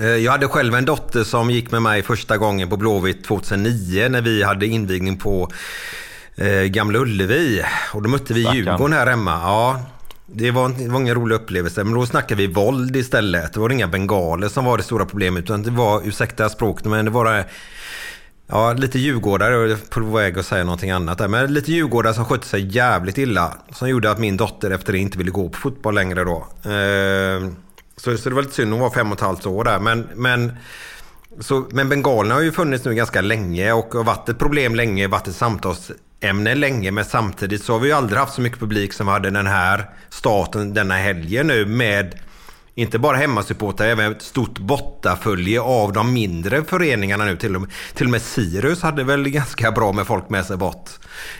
[0.00, 4.08] Eh, Jag hade själv en dotter som gick med mig första gången på Blåvitt 2009
[4.08, 5.50] när vi hade invigning på
[6.36, 7.62] eh, Gamla Ullevi.
[7.92, 8.40] Och då mötte vi.
[8.54, 9.30] Djurgården här hemma.
[9.32, 9.82] Ja.
[10.26, 13.52] Det var, det var ingen rolig upplevelse, men då snackade vi våld istället.
[13.52, 17.04] Det var inga bengaler som var det stora problemet, utan det var, ursäkta språket, men
[17.04, 17.44] det var
[18.46, 21.28] Ja, lite djurgårdare, jag är på väg att säga någonting annat där.
[21.28, 23.54] Men lite djurgårdare som skötte sig jävligt illa.
[23.72, 26.46] Som gjorde att min dotter efter det inte ville gå på fotboll längre då.
[26.70, 27.56] Ehm,
[27.96, 29.78] så, så det var lite synd, hon var fem och ett halvt år där.
[29.78, 30.52] Men, men,
[31.40, 35.08] så, men bengalerna har ju funnits nu ganska länge och har varit ett problem länge,
[35.08, 36.90] varit ett samtalsämne länge.
[36.90, 39.46] Men samtidigt så har vi ju aldrig haft så mycket publik som vi hade den
[39.46, 42.14] här starten denna helgen nu med
[42.74, 47.36] inte bara hemmasupportrar, även ett stort bottafölje av de mindre föreningarna nu.
[47.36, 50.56] Till och, med, till och med Sirius hade väl ganska bra med folk med sig
[50.56, 50.90] bort.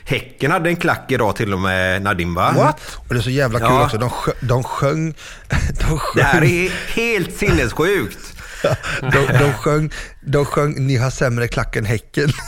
[0.04, 2.52] Häcken hade en klack idag till och med Nadim va?
[2.56, 2.98] What?
[3.08, 3.84] Och det är så jävla kul Ja.
[3.84, 3.98] också.
[3.98, 5.14] De, sjö, de sjöng...
[5.80, 8.34] De sjöng, Det här är helt sinnessjukt.
[9.00, 9.90] de, de, sjöng,
[10.20, 12.28] de sjöng Ni har sämre klack än Häcken.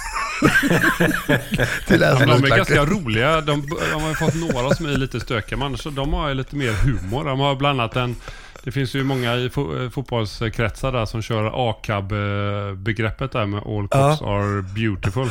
[1.86, 2.06] Till de
[2.44, 3.40] är ganska roliga.
[3.40, 6.28] De, de har ju fått några som är lite stökiga, men annars så de har
[6.28, 7.24] ju lite mer humor.
[7.24, 8.16] De har bland annat en...
[8.64, 13.88] Det finns ju många i fo- eh, fotbollskretsar där som kör ACAB-begreppet där med All
[13.88, 15.30] cops are beautiful.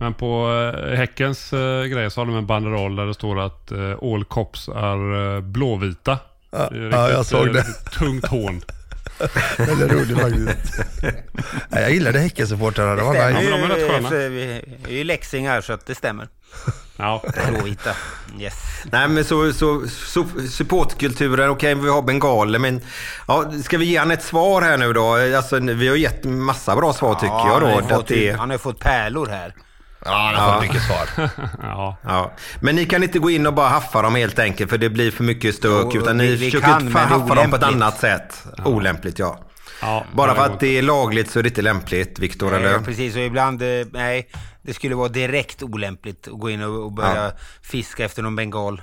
[0.00, 3.72] Men på eh, Häckens eh, grej så har de en banderoll där det står att
[4.02, 6.18] All cops är blåvita.
[6.50, 7.62] Ja, Det är ja, jag såg det.
[7.98, 8.62] Tungt hån.
[9.58, 10.80] Väldigt roligt faktiskt.
[11.68, 12.96] Nej, jag gillade Häckensupportrarna.
[12.96, 13.50] De var nice.
[13.50, 14.10] men de är rätt sköna.
[14.10, 16.28] Vi är ju leksingar så att det stämmer.
[16.96, 17.22] Ja.
[17.48, 17.90] Blåvita.
[18.38, 18.54] Yes.
[18.92, 22.80] Nej men så, så, så supportkulturen, okej vi har bengaler men
[23.28, 25.36] ja, ska vi ge han ett svar här nu då?
[25.36, 27.68] Alltså, vi har gett massa bra svar tycker jag han, har då.
[27.68, 29.54] ju Att fått, det, han har fått pärlor här.
[30.04, 31.30] Ja, han har fått mycket svar.
[31.62, 31.96] ja.
[32.02, 32.32] ja.
[32.60, 35.10] Men ni kan inte gå in och bara haffa dem helt enkelt för det blir
[35.10, 35.86] för mycket stök.
[35.94, 38.44] Jo, utan vi- ni vi försöker kan, haffa dem på ett annat sätt.
[38.64, 39.38] Olämpligt ja.
[39.84, 42.74] Ja Bara för att det är lagligt så är det inte lämpligt, Viktor, eller?
[42.74, 44.28] Eh, precis, och ibland, eh, nej,
[44.62, 48.82] det skulle vara direkt olämpligt att gå in och, och börja fiska efter någon bengal.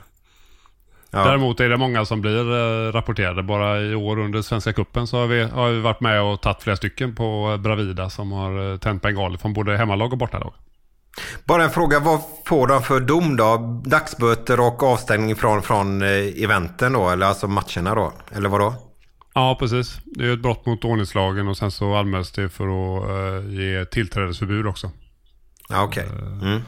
[1.11, 1.23] Ja.
[1.23, 3.43] Däremot är det många som blir eh, rapporterade.
[3.43, 6.63] Bara i år under Svenska Cupen så har vi, har vi varit med och tagit
[6.63, 10.53] flera stycken på Bravida som har eh, tänt bengaler från både hemmalag och bortalag.
[11.45, 13.81] Bara en fråga, vad får de för dom då?
[13.85, 17.09] Dagsböter och avstängning från, från eventen då?
[17.09, 18.13] Eller alltså matcherna då?
[18.31, 18.90] Eller vadå?
[19.33, 19.99] Ja, precis.
[20.05, 23.85] Det är ett brott mot ordningslagen och sen så anmäls det för att eh, ge
[23.85, 24.91] tillträdesförbud också.
[25.69, 26.05] Ja, okej.
[26.41, 26.61] Mm.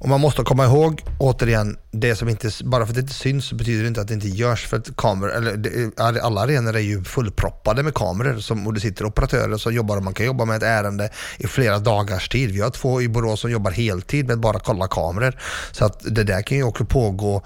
[0.00, 3.46] Och man måste komma ihåg, återigen, det som inte, bara för att det inte syns
[3.46, 4.66] så betyder det inte att det inte görs.
[4.66, 8.80] För att kameror, eller det, alla arenor är ju fullproppade med kameror som, och det
[8.80, 12.50] sitter operatörer som jobbar och man kan jobba med ett ärende i flera dagars tid.
[12.50, 15.38] Vi har två i Borås som jobbar heltid med att bara kolla kameror.
[15.72, 17.42] Så att det där kan ju också pågå eh,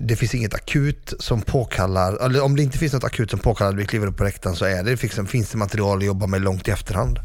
[0.00, 3.70] det finns inget akut som påkallar, eller om det inte finns något akut som påkallar
[3.70, 6.26] att vi kliver upp på läktaren så är det, finns, finns det material att jobba
[6.26, 7.18] med långt i efterhand.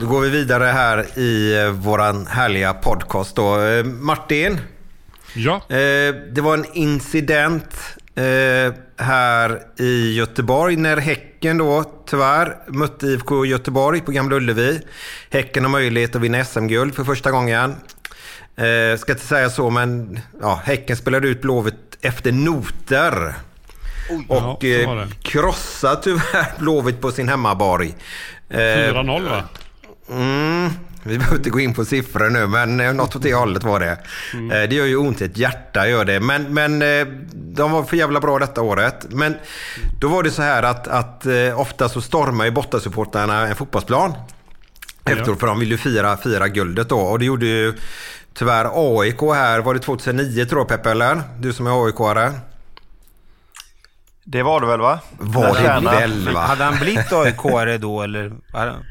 [0.00, 3.60] Då går vi vidare här i eh, våran härliga podcast då.
[3.60, 4.60] Eh, Martin,
[5.34, 7.76] Ja, eh, det var en incident
[8.14, 14.80] eh, här i Göteborg när Häcken då tyvärr mötte IFK Göteborg på Gamla Ullevi.
[15.30, 17.74] Häcken har möjlighet att vinna SM-guld för första gången.
[18.56, 23.34] Eh, ska inte säga så, men ja, Häcken spelade ut Blåvitt efter noter.
[24.28, 27.94] Ja, Och så eh, krossade tyvärr Blåvitt på sin hemmaborg.
[28.50, 29.42] Eh, 4-0 va?
[30.10, 30.70] Mm,
[31.02, 33.80] vi behöver inte gå in på siffror nu, men eh, något åt det hållet var
[33.80, 33.90] det.
[34.32, 36.20] Eh, Det gör ju ont i ett hjärta, gör det.
[36.20, 39.06] Men, men eh, de var för jävla bra detta året.
[39.08, 39.34] Men
[40.00, 44.12] då var det så här att, att eh, ofta så stormar ju bortasupportrarna en fotbollsplan.
[45.04, 46.98] Efteråt, för de vill ju fira, fira guldet då.
[46.98, 47.74] Och det gjorde ju
[48.34, 49.60] tyvärr AIK här.
[49.60, 51.22] Var det 2009 tror jag Peppe, eller?
[51.38, 52.32] Du som är AIK-are.
[54.24, 54.98] Det var det väl va?
[55.18, 56.40] Var det Kärna- väl va?
[56.40, 58.32] Hade han blivit AIK-are då eller?
[58.52, 58.84] Han-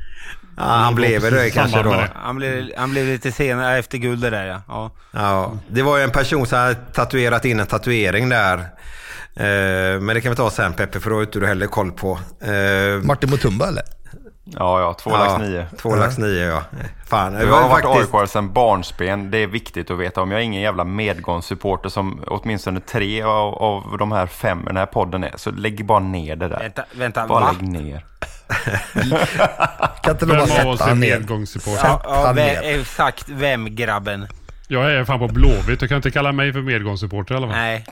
[0.57, 1.91] Ja, han blev det kanske då.
[1.91, 2.09] det.
[2.15, 4.61] Han blev, han blev lite senare, efter guldet där ja.
[4.67, 4.91] ja.
[5.11, 8.57] Ja, det var ju en person som hade tatuerat in en tatuering där.
[9.35, 11.91] Eh, men det kan vi ta sen Peppe, för då har inte du heller koll
[11.91, 12.19] på.
[12.41, 13.83] Eh, Martin Mutumba eller?
[14.43, 14.93] Ja, ja.
[14.93, 15.65] Två lax nio.
[15.77, 16.63] Två lax nio, ja.
[17.05, 18.13] Fan, det Jag har varit faktiskt...
[18.15, 19.31] AIK sedan barnsben.
[19.31, 20.31] Det är viktigt att veta om.
[20.31, 24.77] Jag är ingen jävla medgångssupporter som åtminstone tre av, av de här fem i den
[24.77, 25.33] här podden är.
[25.35, 26.59] Så lägg bara ner det där.
[26.59, 27.51] Vänta, vänta, bara va?
[27.51, 28.05] lägg ner.
[30.03, 31.19] Kan inte de bara sätta han ner?
[31.19, 31.87] medgångssupporter?
[31.87, 32.79] Ja, ja, vem, ner.
[32.79, 34.27] exakt vem grabben?
[34.67, 35.79] Jag är fan på Blåvitt.
[35.79, 37.55] Du kan inte kalla mig för medgångssupporter i alla fall.
[37.55, 37.85] Nej.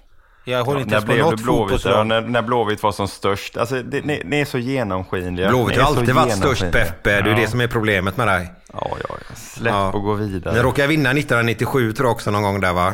[0.44, 1.72] Jag håller inte när ens på något Blåvitt?
[1.72, 2.08] Ja, fotbollslag.
[2.08, 3.58] när, när Blåvitt var som störst.
[3.58, 5.50] Alltså, det, ni, ni är så genomskinliga.
[5.50, 6.62] Blåvitt har är alltid varit störst.
[6.72, 6.94] Peppe.
[7.04, 7.36] Det är Ja.
[7.36, 8.54] det som är problemet med dig.
[8.74, 9.36] Ja, ja, ja.
[9.36, 9.92] Släpp Ja.
[9.92, 10.54] och gå vidare.
[10.54, 12.94] Ni råkade vinna 1997 tror jag också någon gång där va?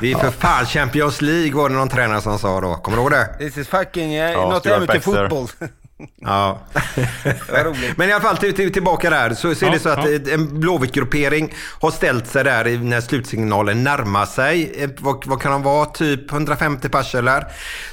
[0.00, 2.74] Vi är för fan Champions League var det någon tränare som sa då.
[2.74, 3.34] Kommer du ihåg det?
[3.38, 5.68] This is fucking, uh, Ja, not Stuart amateur Baxter.
[6.20, 6.58] Ja.
[7.96, 10.04] Men i alla fall till, till, tillbaka där så, så är Ja, det så att
[10.04, 10.10] ja.
[10.10, 14.88] eh, en Blåvitt-gruppering har ställt sig där när slutsignalen närmar sig.
[14.98, 15.86] Vad, vad kan de vara?
[15.86, 17.44] Typ 150 personer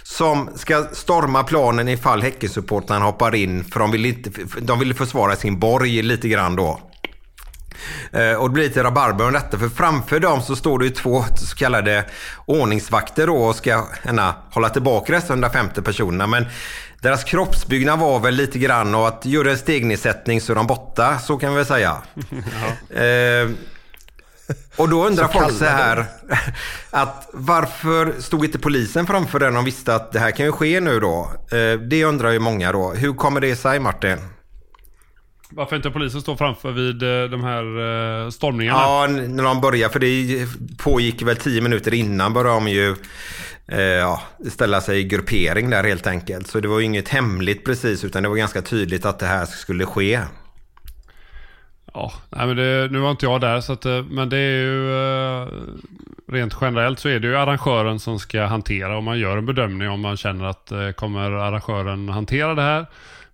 [0.03, 4.29] som ska storma planen ifall Häckensupportrarna hoppar in för de vill, inte,
[4.61, 6.79] de vill försvara sin borg lite grann då.
[8.11, 10.91] Eh, Och det blir lite rabarber om detta för framför dem så står det ju
[10.91, 12.05] två så kallade
[12.45, 13.69] ordningsvakter då och ska
[14.05, 16.27] gärna hålla tillbaka dessa 150 personerna.
[16.27, 16.45] Men
[17.01, 21.19] deras kroppsbyggnad var väl lite grann och att göra en stegnedsättning så är de borta,
[21.19, 21.97] så kan vi väl säga.
[22.97, 23.49] Eh,
[24.75, 26.05] och då undrar Så folk så här
[26.89, 30.79] att varför stod inte polisen framför den och visste att det här kan ju ske
[30.79, 31.31] nu då?
[31.51, 32.93] Eh, Det undrar ju många då.
[32.93, 34.17] Hur kommer det sig Martin?
[35.49, 37.63] Varför inte polisen står framför vid eh, de här
[38.25, 38.79] eh, stormningarna?
[38.79, 42.95] Ja, när de började, för det pågick väl tio minuter innan började de ju
[43.67, 46.47] Eh, ja, ställa sig i gruppering där helt enkelt.
[46.47, 49.45] Så det var ju inget hemligt precis utan det var ganska tydligt att det här
[49.45, 50.19] skulle ske.
[51.93, 54.63] Ja, nej, men det, nu var inte jag där, så att, eh, men det är
[54.63, 55.47] ju eh,
[56.27, 58.97] rent generellt så är det ju arrangören som ska hantera.
[58.97, 62.85] Om man gör en bedömning om man känner att kommer arrangören hantera det här.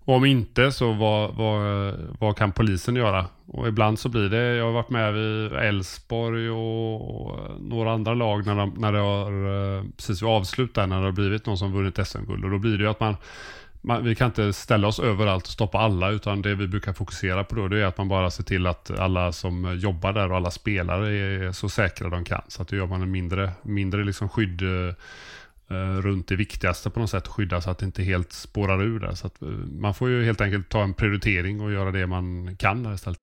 [0.05, 3.25] Och om inte så vad, vad, vad kan polisen göra?
[3.47, 8.13] Och ibland så blir det, jag har varit med vid Elfsborg och, och några andra
[8.13, 11.45] lag när, de, när det har eh, precis vid avslut där, när det har blivit
[11.45, 12.45] någon som vunnit SM-guld.
[12.45, 13.15] Och då blir det ju att man
[13.83, 17.43] man, vi kan inte ställa oss överallt och stoppa alla, utan det vi brukar fokusera
[17.43, 20.37] på då, det är att man bara ser till att alla som jobbar där och
[20.37, 22.41] alla spelare är så säkra de kan.
[22.47, 26.99] Så att då gör man en mindre, mindre liksom skydd eh, runt det viktigaste på
[26.99, 29.13] något sätt, skydda så att det inte helt spårar ur där.
[29.13, 29.47] Så att, eh,
[29.79, 33.22] man får ju helt enkelt ta en prioritering och göra det man kan där istället.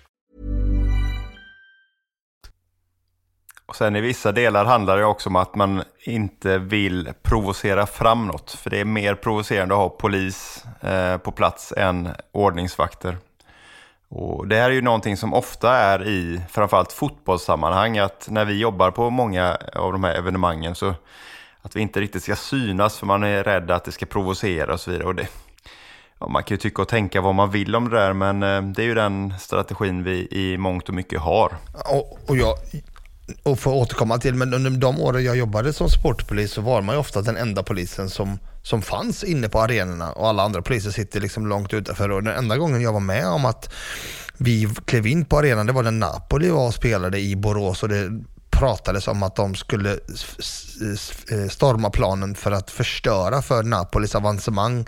[3.71, 8.27] Och sen i vissa delar handlar det också om att man inte vill provocera fram
[8.27, 8.51] något.
[8.51, 13.17] För det är mer provocerande att ha polis eh, på plats än ordningsvakter.
[14.09, 17.97] Och det här är ju någonting som ofta är i framförallt fotbollssammanhang.
[17.97, 20.93] Att när vi jobbar på många av de här evenemangen så
[21.61, 24.79] att vi inte riktigt ska synas för man är rädd att det ska provocera och
[24.79, 25.07] så vidare.
[25.07, 25.27] Och det,
[26.19, 28.61] ja, man kan ju tycka och tänka vad man vill om det där men eh,
[28.61, 31.51] det är ju den strategin vi i mångt och mycket har.
[31.89, 32.55] Och, och jag
[33.43, 36.95] och få återkomma till, men under de åren jag jobbade som sportpolis så var man
[36.95, 40.91] ju ofta den enda polisen som, som fanns inne på arenorna och alla andra poliser
[40.91, 42.11] sitter liksom långt utanför.
[42.11, 43.73] Och den enda gången jag var med om att
[44.37, 47.89] vi klev in på arenan, det var när Napoli var och spelade i Borås och
[47.89, 48.21] det
[48.61, 54.85] pratades om att de skulle eh, storma planen för att förstöra för Napolis avancemang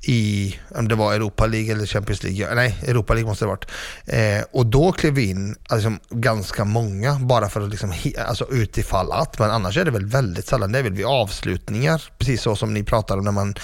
[0.00, 3.56] i, om det var Europa League eller Champions League, nej Europa League måste det ha
[3.56, 3.70] varit.
[4.06, 7.92] Eh, och då klev vi in alltså, ganska många bara för att liksom,
[8.26, 12.02] alltså, utifall att, men annars är det väl väldigt sällan, det är väl vid avslutningar,
[12.18, 13.54] precis så som ni pratar om när man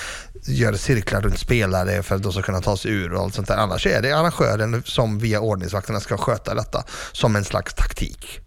[0.42, 3.48] gör cirklar runt spelare för att de ska kunna ta sig ur och allt sånt
[3.48, 3.56] där.
[3.56, 8.40] Annars är det arrangören som via ordningsvakterna ska sköta detta som en slags taktik.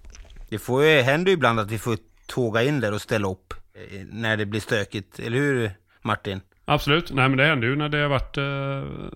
[0.54, 1.98] Det får ju, händer ju ibland att vi får
[2.28, 5.20] tåga in där och ställa upp eh, när det blir stökigt.
[5.20, 6.42] Eller hur Martin?
[6.66, 9.10] Absolut, nej men det händer ju när det har varit eh,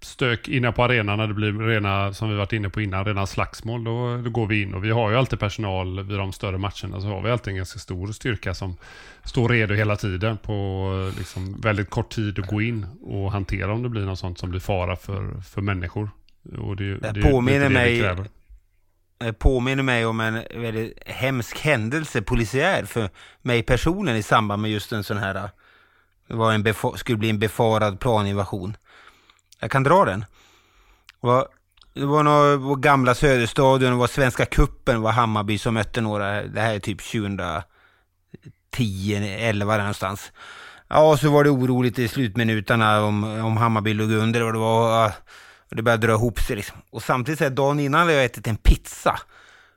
[0.00, 3.26] stök inne på arenan, när det blir rena, som vi varit inne på innan, rena
[3.26, 3.84] slagsmål.
[3.84, 7.00] Då, då går vi in och vi har ju alltid personal vid de större matcherna,
[7.00, 8.76] så har vi alltid en ganska stor styrka som
[9.24, 10.52] står redo hela tiden på
[11.12, 14.38] eh, liksom, väldigt kort tid att gå in och hantera om det blir något sånt
[14.38, 16.10] som blir fara för, för människor.
[16.58, 18.26] Och det, det, Det påminner det mig- kräver.
[19.24, 23.10] Eh, påminner mig om en väldigt hemsk händelse polisiär för
[23.42, 25.50] mig personligen i samband med just en sån här,
[26.28, 28.76] det var en skulle bli en befarad planinvasion.
[29.60, 30.20] Jag kan dra den.
[30.20, 31.48] Det var,
[31.94, 36.00] det var några vår gamla Söderstadion, det var Svenska Kuppen, det var Hammarby som mötte
[36.00, 37.62] några, det här är typ 2010,
[39.38, 40.32] 11 där någonstans.
[40.88, 45.12] Ja, så var det oroligt i slutminuterna om, om Hammarby låg under och det var
[45.70, 46.76] och det började dra ihop sig liksom.
[46.90, 49.20] Och samtidigt, så här, dagen innan hade jag ätit en pizza.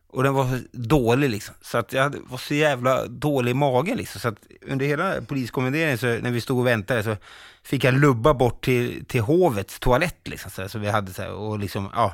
[0.07, 1.55] Och den var så dålig liksom.
[1.61, 4.21] Så att jag var så jävla dålig i magen liksom.
[4.21, 4.37] Så att
[4.67, 7.15] under hela poliskommenderingen, så när vi stod och väntade, så
[7.63, 10.51] fick jag lubba bort till, till hovets toalett liksom.
[10.51, 12.13] Så, här, så vi hade så här, och liksom, ja.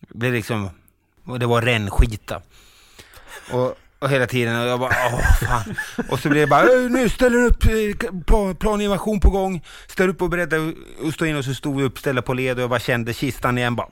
[0.00, 0.70] Det blev liksom,
[1.24, 2.42] och det var rännskita.
[3.52, 5.74] Och, och hela tiden, och jag bara, åh fan.
[6.08, 9.64] Och så blev det bara, nu ställer du upp, eh, plan, planinvasion på gång.
[9.86, 10.56] Ställ upp och beredda
[11.06, 13.58] att stå in och så stod vi uppställda på led och jag bara kände kistan
[13.58, 13.86] igen bara.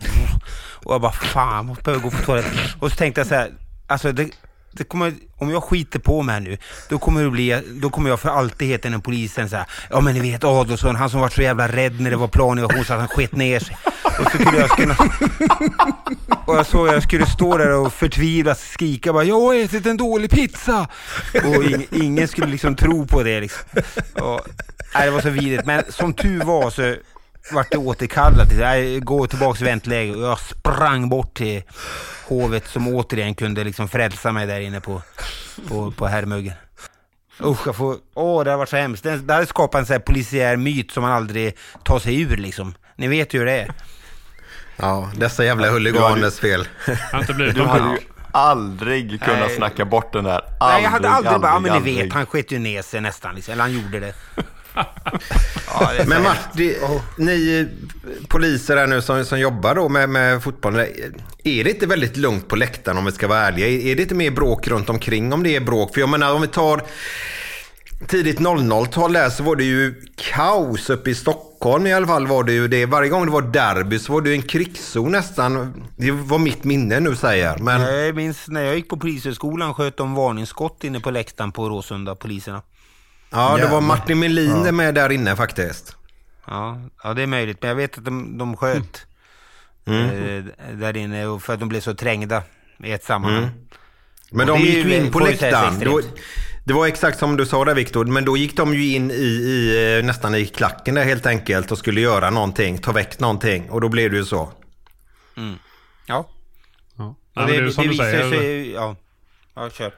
[0.84, 2.58] Och jag bara, fan, måste behöva gå på toaletten.
[2.80, 3.50] Och så tänkte jag så här,
[3.86, 4.30] alltså det,
[4.72, 6.58] det kommer, om jag skiter på mig här nu,
[6.88, 10.00] då kommer, det bli, då kommer jag för alltid heta inom polisen så här, ja
[10.00, 12.92] men ni vet Adolfsson, han som var så jävla rädd när det var planinvasion så
[12.92, 13.76] att han sket ner sig.
[14.04, 14.96] Och så skulle jag kunna...
[16.46, 19.96] Och jag såg jag skulle stå där och förtvivlat skrika bara, jag har ätit en
[19.96, 20.88] dålig pizza!
[21.44, 23.62] Och ing, ingen skulle liksom tro på det liksom.
[24.14, 24.40] Och,
[24.94, 26.96] nej, det var så vidrigt, men som tur var så
[27.52, 28.52] vart det återkallat.
[28.52, 31.62] Jag går tillbaka till väntläge och jag sprang bort till
[32.28, 35.02] hovet som återigen kunde liksom frälsa mig där inne på,
[35.68, 36.54] på, på herrmuggen.
[37.44, 37.96] Usch, jag får...
[38.14, 39.02] Åh, det har varit så hemskt.
[39.02, 42.36] Det, det hade skapat en sån här polisiär myt som man aldrig tar sig ur
[42.36, 42.74] liksom.
[42.96, 43.72] Ni vet ju hur det är.
[44.76, 46.68] Ja, dessa jävla huliganers fel.
[47.54, 47.98] Du hade ju
[48.32, 49.56] aldrig kunnat Nej.
[49.56, 50.40] snacka bort den där.
[50.60, 51.96] Nej, jag hade aldrig, bara, ja men ni aldrig.
[51.96, 53.52] vet, han sket ju ner sig nästan liksom.
[53.52, 54.14] Eller han gjorde det.
[56.06, 56.74] Men Martin,
[57.16, 57.68] ni
[58.28, 60.76] poliser här nu som, som jobbar då med, med fotboll.
[61.44, 63.66] Är det inte väldigt lugnt på läktaren om vi ska vara ärliga?
[63.68, 65.94] Är, är det inte mer bråk runt omkring om det är bråk?
[65.94, 66.82] För jag menar om vi tar
[68.06, 72.44] tidigt 00-tal där så var det ju kaos uppe i Stockholm i alla fall var
[72.44, 72.86] det ju det.
[72.86, 75.74] Varje gång det var derby så var det ju en krigszon nästan.
[75.96, 77.58] Det var mitt minne nu säger.
[77.58, 81.68] Men Jag minns när jag gick på polishögskolan sköt de varningsskott inne på läktaren på
[81.68, 82.62] Råsunda, poliserna.
[83.30, 83.80] Ja, det var.
[83.80, 84.72] Martin Melin Ja.
[84.72, 85.96] med där inne faktiskt.
[86.46, 87.58] Ja, ja, det är möjligt.
[87.60, 89.06] Men jag vet att de, de sköt
[89.86, 90.10] Mm.
[90.10, 92.42] eh, där inne och för att de blev så trängda
[92.84, 93.42] i ett sammanhang.
[93.42, 93.54] Mm.
[94.30, 95.80] Men Och de det är gick ju in på vi säga läktaren.
[95.92, 96.00] Då,
[96.64, 99.14] det var exakt som du sa där Viktor, men då gick de ju in i,
[99.14, 103.70] i, eh, nästan i klacken där helt enkelt och skulle göra någonting, ta väck någonting
[103.70, 104.52] och då blev det ju så.
[105.36, 105.54] Mm.
[106.06, 106.28] Ja.
[106.96, 107.14] Ja.
[107.46, 108.30] Det är ju som du säger.
[108.30, 108.96] sig- ja.
[109.54, 109.92] ja, kör.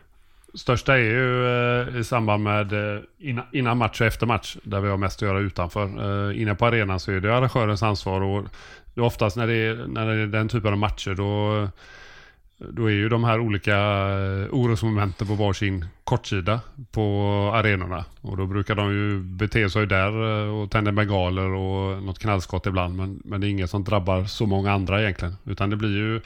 [0.55, 4.81] Största är ju eh, i samband med eh, innan, innan match och efter match, där
[4.81, 5.85] vi har mest att göra utanför.
[6.31, 8.45] Eh, inne på arenan så är det arrangörens ansvar och
[8.95, 11.69] det är oftast när det är, när det är den typen av matcher då,
[12.59, 17.11] då är ju de här olika eh, orosmomenten på varsin kortsida på
[17.55, 18.05] arenorna.
[18.21, 22.67] Och då brukar de ju bete sig där eh, och tända bengaler och något knallskott
[22.67, 22.97] ibland.
[22.97, 25.37] Men, men det är inget som drabbar så många andra egentligen.
[25.45, 26.21] Utan det blir ju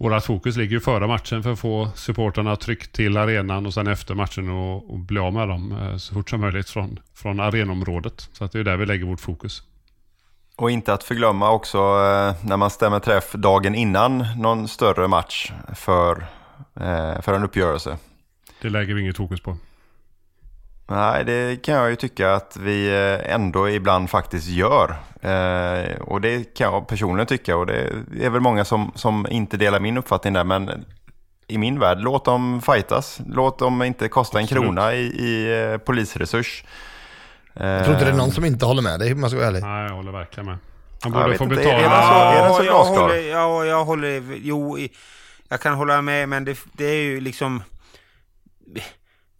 [0.00, 3.86] Vårat fokus ligger ju före matchen för att få supporterna tryckt till arenan och sen
[3.86, 7.40] efter matchen och, och bli av med dem eh, så fort som möjligt från, från
[7.40, 8.28] arenområdet.
[8.32, 9.62] Så att det är där vi lägger vårt fokus.
[10.56, 15.52] Och inte att förglömma också eh, när man stämmer träff dagen innan någon större match
[15.74, 16.26] för,
[16.80, 17.98] eh, för en uppgörelse.
[18.62, 19.56] Det lägger vi inget fokus på.
[20.90, 24.90] Nej, det kan jag ju tycka att vi eh, ändå ibland faktiskt gör.
[25.22, 27.80] Eh, och det kan jag personligen tycka och det
[28.20, 30.44] är väl många som, som inte delar min uppfattning där.
[30.44, 30.84] Men
[31.46, 33.20] i min värld, låt dem fightas.
[33.26, 34.62] Låt dem inte kosta en Absolut.
[34.64, 36.64] krona i, i eh, polisresurs.
[37.54, 39.48] Jag tror inte det är någon som inte håller med dig om man ska vara
[39.48, 39.62] ärlig.
[39.62, 40.58] Nej, jag håller verkligen med.
[41.02, 41.78] Han borde få inte, är betala.
[41.78, 44.78] det så- är det så Ja, jag håller, ja, jag håller, jo,
[45.48, 47.62] jag kan hålla med, men det, det är ju liksom,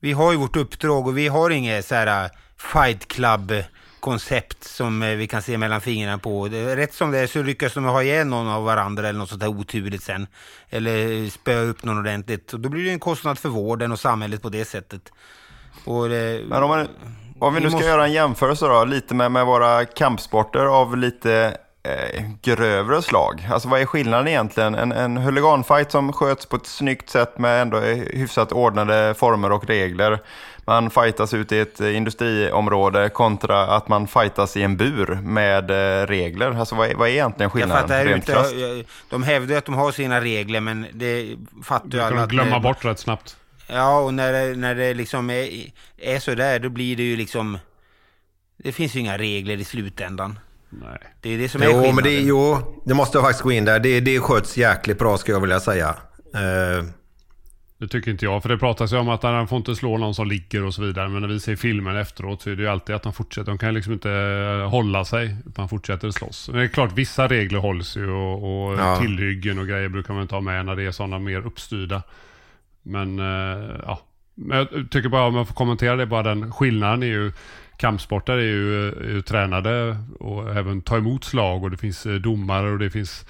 [0.01, 2.31] vi har ju vårt uppdrag och vi har inget så här uh,
[2.73, 3.53] fight club
[4.01, 6.49] koncept som eh, vi kan se mellan fingrarna på.
[6.49, 9.41] Rätt som det är så lyckas de ha ihjäl någon av varandra eller något sånt
[9.41, 10.27] där oturligt sen.
[10.71, 12.53] Eller spöa upp någon ordentligt.
[12.53, 15.13] Och då blir det en kostnad för vården och samhället på det sättet.
[15.85, 16.89] Och det, Men om, man,
[17.39, 20.65] om vi Vi nu ska måste- göra en jämförelse då, lite med, med våra kampsporter
[20.65, 23.47] av lite eh, grövre slag.
[23.53, 24.75] Alltså vad är skillnaden egentligen?
[24.75, 29.67] En, en huliganfight som sköts på ett snyggt sätt med ändå hyfsat ordnade former och
[29.67, 30.19] regler.
[30.65, 36.07] Man fightas ut i ett industriområde kontra att man fightas i en bur med eh,
[36.07, 36.51] regler.
[36.59, 37.83] Alltså vad är, vad är egentligen Jag skillnaden?
[37.89, 38.55] fattar rent inte, krasst?
[38.57, 42.17] jag- de hävdar att de har sina regler men det fattar ju Det kan alla
[42.17, 43.37] de att glömma när- bort rätt snabbt.
[43.73, 45.49] Ja, och när det, när det liksom är,
[45.99, 47.59] är så där, då blir det ju liksom...
[48.57, 50.39] Det finns ju inga regler i slutändan.
[50.71, 50.99] Nej.
[51.21, 51.95] Det är det som är Jo, skillnaden.
[51.95, 53.81] men det, jo, det måste jag faktiskt gå in där.
[53.81, 55.89] Det, det sköts jäkligt bra ska jag vilja säga.
[56.35, 56.85] Eh,
[57.79, 58.43] Det tycker inte jag.
[58.43, 60.83] För det pratas ju om att han får inte slå någon som ligger och så
[60.83, 61.09] vidare.
[61.09, 63.47] Men när vi ser filmen efteråt så är det ju alltid att de fortsätter.
[63.51, 65.37] De kan liksom inte eh, hålla sig.
[65.47, 66.49] Utan fortsätter slåss.
[66.49, 68.11] Men det är klart, vissa regler hålls ju.
[68.11, 68.97] Och, och Ja.
[69.01, 72.03] tillhyggen och grejer brukar man ta med när det är sådana mer uppstyrda.
[72.83, 74.01] Men eh, ja.
[74.35, 76.23] Men jag tycker bara om jag får kommentera det bara.
[76.23, 77.33] Den skillnaden är ju
[77.81, 82.15] kampsportare är ju, är ju tränade och även ta emot slag och det finns eh,
[82.15, 83.27] domare och det finns,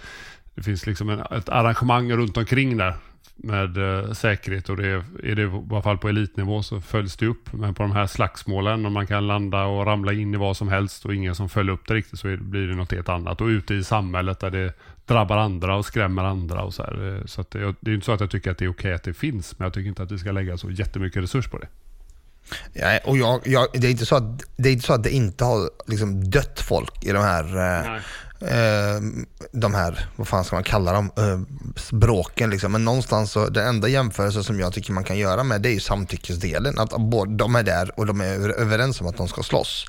[0.55, 2.94] det finns liksom en, ett arrangemang runt omkring där
[3.42, 7.16] med eh, säkerhet och det är, är det i alla fall på elitnivå så följs
[7.16, 7.53] det upp.
[7.53, 10.68] Men på de här slagsmålen och man kan landa och ramla in i vad som
[10.68, 13.40] helst och ingen som följer upp det riktigt så är, blir det något helt annat.
[13.40, 14.72] Och ute i samhället där det
[15.07, 17.16] drabbar andra och skrämmer andra och så här.
[17.16, 18.94] Eh, så att det, det är inte så att jag tycker att det är okej
[18.94, 21.59] att det finns men jag tycker inte att vi ska lägga så jättemycket resurs på
[21.59, 21.68] det.
[22.72, 25.11] Ja, och jag, jag, det, är inte så att, det är inte så att det
[25.11, 27.95] inte har liksom dött folk i de här, eh,
[28.41, 29.01] eh,
[29.53, 31.41] de här, vad fan ska man kalla dem, eh,
[31.91, 32.51] bråken.
[32.51, 32.72] Liksom.
[32.72, 35.72] Men någonstans så, den enda jämförelse som jag tycker man kan göra med det är
[35.72, 36.78] ju samtyckesdelen.
[36.78, 39.86] Att både, de är där och de är överens om att de ska slåss.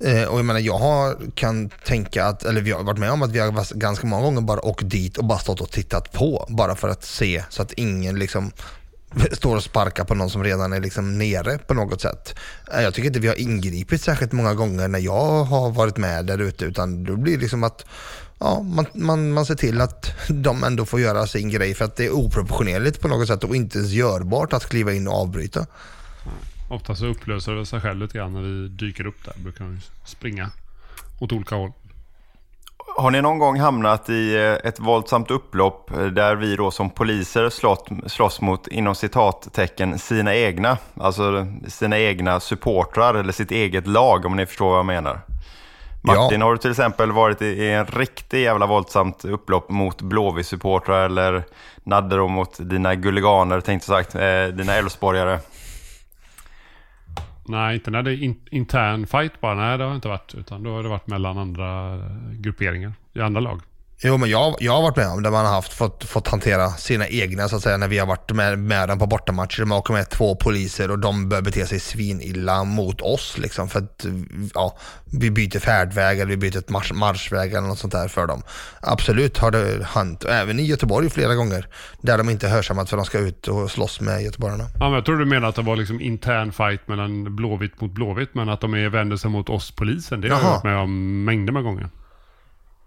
[0.00, 3.22] Eh, och jag menar, jag har, kan tänka att, eller vi har varit med om
[3.22, 6.46] att vi har ganska många gånger bara åkt dit och bara stått och tittat på.
[6.48, 8.52] Bara för att se så att ingen liksom
[9.32, 12.38] står och sparkar på någon som redan är liksom nere på något sätt.
[12.72, 16.26] Eh, jag tycker inte vi har ingripit särskilt många gånger när jag har varit med
[16.26, 17.86] där ute utan då blir det liksom att
[18.38, 21.96] ja, man, man, man ser till att de ändå får göra sin grej för att
[21.96, 25.66] det är oproportionerligt på något sätt och inte ens görbart att kliva in och avbryta.
[26.70, 29.34] Ofta så upplöser det sig själv lite grann när vi dyker upp där.
[29.36, 30.50] Brukar vi springa
[31.20, 31.72] åt olika håll.
[32.98, 36.90] Har ni någon gång hamnat i eh, ett våldsamt upplopp eh, där vi då som
[36.90, 40.78] poliser slåss, slåss mot, inom citattecken, sina egna?
[41.00, 45.20] Alltså sina egna supportrar eller sitt eget lag om ni förstår vad jag menar.
[46.02, 51.42] Martin, har du till exempel varit i en riktig jävla våldsamt upplopp mot Blåvitt-supportrar eller
[51.84, 55.38] Nadde då mot dina gulliganer, tänkte sagt, eh, dina Elfsborgare?
[57.48, 59.54] Nej, inte när det är in, intern fight bara.
[59.54, 60.34] Nej, det har det inte varit.
[60.34, 63.60] Utan då har det varit mellan andra eh, grupperingar i andra lag.
[64.02, 66.68] Jo men jag, jag har varit med om där man har haft, fått, fått hantera
[66.68, 69.64] sina egna så att säga när vi har varit med, med dem på bortamatcher.
[69.64, 73.78] Man åker med två poliser och de bör bete sig svinilla mot oss liksom för
[73.78, 74.06] att
[74.54, 74.76] ja,
[75.12, 78.42] vi byter färdväg eller vi byter ett marsch, marschväg eller något sånt där för dem.
[78.80, 81.68] Absolut har det hänt, även i Göteborg flera gånger
[82.00, 84.64] där de inte hörsammat för de ska ut och slåss med göteborgarna.
[84.74, 87.92] Ja, men jag tror du menar att det var liksom intern fight mellan Blåvitt mot
[87.92, 88.34] Blåvitt.
[88.34, 90.20] Men att de är, vänder sig mot oss polisen.
[90.20, 91.90] Det har jag varit med om mängder med gånger.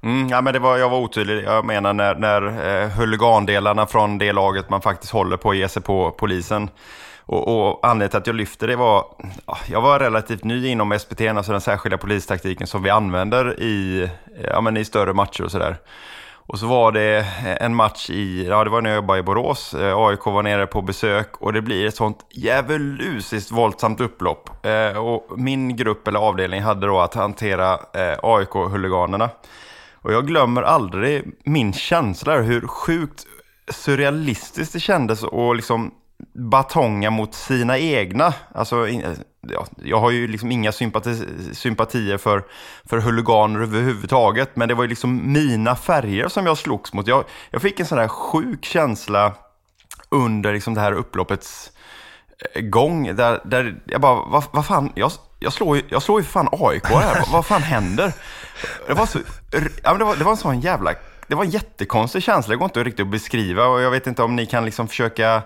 [0.01, 1.43] Mm, ja, men det var, jag var otydlig.
[1.43, 2.41] Jag menar när, när
[2.83, 6.69] eh, huligandelarna från det laget man faktiskt håller på att ge sig på polisen.
[7.25, 9.05] Och, och anledningen till att jag lyfte det var,
[9.67, 14.09] jag var relativt ny inom SPT, alltså den särskilda polistaktiken som vi använder i,
[14.43, 15.77] ja, men i större matcher och sådär.
[16.31, 19.23] Och så var det eh, en match i, ja det var när jag jobbade i
[19.23, 24.65] Borås, Eh, AIK var nere på besök och det blir ett sånt djävulusiskt våldsamt upplopp.
[24.65, 29.29] Eh, och min grupp eller avdelning hade då att hantera eh, AIK-huliganerna.
[30.01, 33.25] Och jag glömmer aldrig min känsla, hur sjukt
[33.71, 35.91] surrealistiskt det kändes att liksom
[36.33, 38.33] batonga mot sina egna.
[38.53, 38.87] Alltså,
[39.41, 42.43] ja, jag har ju liksom inga sympati, sympatier för,
[42.85, 47.07] för huliganer överhuvudtaget, men det var ju liksom mina färger som jag slogs mot.
[47.07, 49.33] Jag, jag fick en sån där sjuk känsla
[50.09, 51.71] under liksom det här upploppets
[52.55, 56.19] eh, gång, där, där jag bara, vad, vad fan, jag, jag, slår ju, jag slår
[56.19, 58.13] ju fan AIK här, vad, vad fan händer?
[58.87, 59.19] Det var, så,
[59.51, 60.93] ja, men det, var, det var en sån jävla,
[61.29, 64.23] det var en jättekonstig känsla, det går inte riktigt att beskriva och jag vet inte
[64.23, 65.41] om ni kan liksom försöka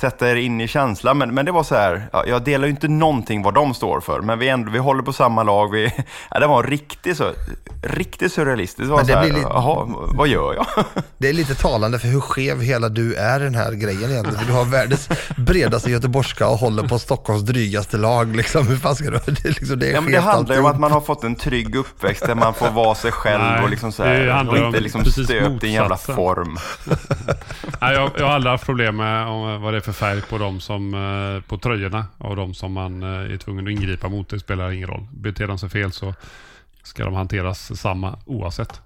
[0.00, 2.70] sätta er in i känslan, men, men det var så här, ja, jag delar ju
[2.70, 5.92] inte någonting vad de står för, men vi, ändå, vi håller på samma lag, vi,
[6.30, 7.30] ja, det var riktigt så,
[7.82, 8.88] riktigt surrealistiskt.
[8.88, 10.66] Det var Men det så här, blir lite- jaha, vad gör jag?
[11.18, 14.38] Det är lite talande för hur skev hela du är i den här grejen egentligen.
[14.40, 18.36] För du har världens bredaste göteborgska och håller på Stockholms drygaste lag.
[18.36, 18.66] Liksom.
[18.66, 19.18] Hur fan ska du...
[19.42, 21.36] Det, liksom, det är Ja, men det handlar ju om att man har fått en
[21.36, 24.54] trygg uppväxt där man får vara sig själv Nej, och liksom så det här, handlar
[24.54, 26.58] och om inte liksom precis stöpt i en jävla form.
[27.80, 29.26] Nej, jag, jag har aldrig haft problem med
[29.60, 33.02] vad det är för färg på de som, eh, på tröjorna och de som man
[33.02, 34.28] eh, är tvungen att ingripa mot.
[34.28, 35.06] Det spelar ingen roll.
[35.12, 36.14] Beter de sig fel så
[36.82, 38.80] ska de hanteras samma oavsett.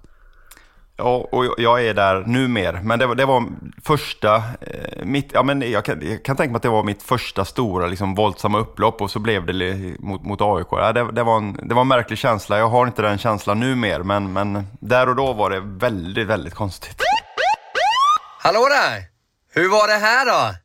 [0.97, 2.73] Ja, och jag är där nu mer.
[2.83, 3.43] Men det var, det var
[3.83, 7.03] första, eh, mitt, ja, men jag, kan, jag kan tänka mig att det var mitt
[7.03, 10.67] första stora liksom, våldsamma upplopp och så blev det li- mot, mot AIK.
[10.71, 12.57] Ja, det, det, var en, det var en märklig känsla.
[12.57, 16.27] Jag har inte den känslan nu mer, men, men där och då var det väldigt,
[16.27, 17.01] väldigt konstigt.
[18.39, 19.03] Hallå där!
[19.61, 20.55] Hur var det här då?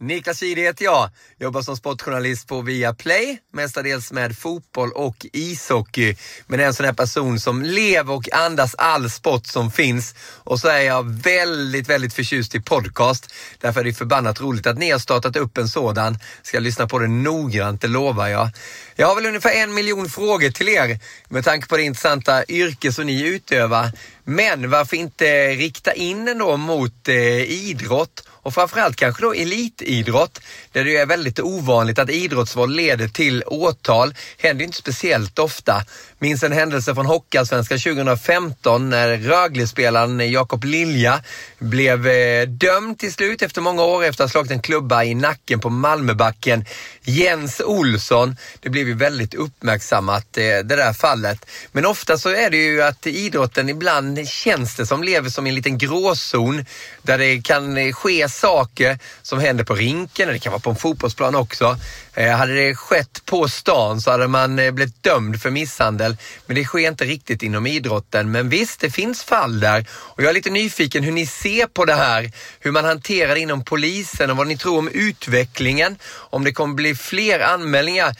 [0.00, 1.10] Niklas Jihde heter jag.
[1.38, 6.16] Jobbar som sportjournalist på Viaplay, mestadels med fotboll och ishockey.
[6.46, 10.14] Men är en sån här person som lever och andas all sport som finns.
[10.20, 13.34] Och så är jag väldigt, väldigt förtjust i podcast.
[13.60, 16.18] Därför är det förbannat roligt att ni har startat upp en sådan.
[16.42, 18.50] Ska lyssna på det noggrant, det lovar jag.
[18.98, 22.92] Jag har väl ungefär en miljon frågor till er med tanke på det intressanta yrke
[22.92, 23.90] som ni utövar.
[24.24, 30.40] Men varför inte rikta in den då mot eh, idrott och framförallt kanske då elitidrott
[30.72, 34.14] där det är väldigt ovanligt att idrottsvåld leder till åtal.
[34.38, 35.84] Händer inte speciellt ofta.
[36.18, 41.22] Minns en händelse från Hockeyallsvenskan 2015 när Rögle-spelaren Jakob Lilja
[41.58, 45.14] blev eh, dömd till slut efter många år efter att ha slagit en klubba i
[45.14, 46.64] nacken på Malmöbacken.
[47.02, 48.36] Jens Olsson.
[48.60, 51.46] Det blev blivit väldigt uppmärksammat det där fallet.
[51.72, 55.54] Men ofta så är det ju att idrotten ibland känns det som lever som en
[55.54, 56.64] liten gråzon
[57.02, 61.34] där det kan ske saker som händer på rinken, det kan vara på en fotbollsplan
[61.34, 61.78] också.
[62.18, 66.16] Eh, hade det skett på stan så hade man eh, blivit dömd för misshandel.
[66.46, 68.30] Men det sker inte riktigt inom idrotten.
[68.30, 69.86] Men visst, det finns fall där.
[69.90, 72.32] Och jag är lite nyfiken hur ni ser på det här.
[72.60, 75.96] Hur man hanterar det inom polisen och vad ni tror om utvecklingen.
[76.06, 78.14] Om det kommer bli fler anmälningar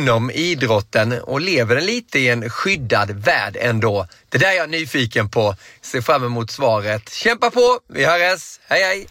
[0.00, 4.06] inom idrotten och lever den lite i en skyddad värld ändå?
[4.28, 5.54] Det där är jag nyfiken på.
[5.80, 7.08] Ser fram emot svaret.
[7.12, 7.78] Kämpa på!
[7.88, 8.60] Vi hörs!
[8.68, 9.06] Hej hej!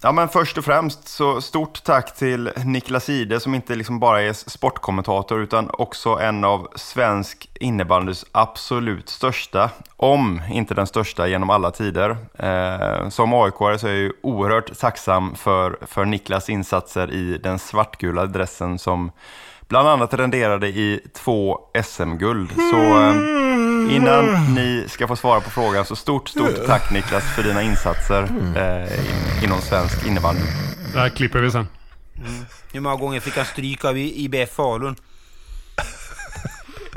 [0.00, 4.22] Ja, men först och främst så stort tack till Niklas Ide som inte liksom bara
[4.22, 11.50] är sportkommentator utan också en av svensk innebandys absolut största, om inte den största genom
[11.50, 12.16] alla tider.
[12.38, 17.58] Eh, som aik så är jag ju oerhört tacksam för, för Niklas insatser i den
[17.58, 19.10] svartgula dressen som
[19.74, 22.50] bland annat renderade i två SM-guld.
[22.70, 27.42] Så eh, innan ni ska få svara på frågan så stort, stort tack Niklas för
[27.42, 28.22] dina insatser
[28.56, 30.42] eh, inom svensk innebandy.
[30.92, 31.66] Det här klipper vi sen.
[32.16, 32.44] Mm.
[32.72, 34.96] Hur många gånger fick han stryk av IBF Falun?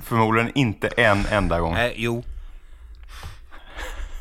[0.04, 1.74] Förmodligen inte en enda gång.
[1.74, 2.24] Nej, jo.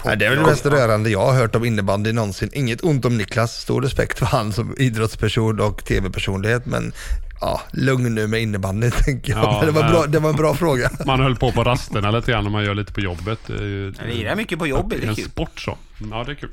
[0.05, 2.51] Nej, det är väl det mest rörande jag har hört om innebandy någonsin.
[2.53, 6.93] Inget ont om Niklas, stor respekt för han som idrottsperson och tv-personlighet, men
[7.41, 9.45] ja, lugn nu med innebandy tänker jag.
[9.45, 10.91] Ja, det, var men- bra, det var en bra fråga.
[11.07, 13.39] Man höll på på rasterna lite grann och man gör lite på jobbet.
[13.47, 15.78] Det är, ju, är mycket på jobbet, det är en sport så.
[16.11, 16.51] Ja, det är kul.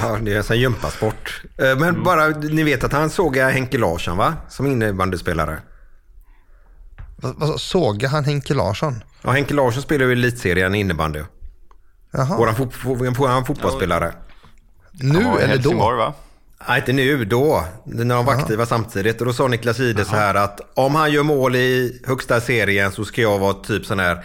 [0.00, 1.42] Ja, det är en sån gympasport.
[1.58, 4.34] Eh, Men bara, ni vet att han sågar Henke Larsson va?
[4.48, 5.58] Som innebandyspelare.
[7.16, 9.04] Vad, såga han Henke Larsson?
[9.22, 11.20] Ja, Henke Larsson spelar ju elitserien i innebandy.
[12.12, 12.36] Jaha.
[12.36, 12.74] Våran, fot,
[13.18, 14.12] våran fotbollsspelare.
[14.92, 16.04] Nu var i eller Helsingborg, då?
[16.04, 16.14] va?
[16.68, 17.64] Nej, inte nu, då.
[17.84, 19.20] När de var aktiva samtidigt.
[19.20, 22.92] Och då sa Niklas Ide så här att om han gör mål i högsta serien
[22.92, 24.24] så ska jag vara typ sån här,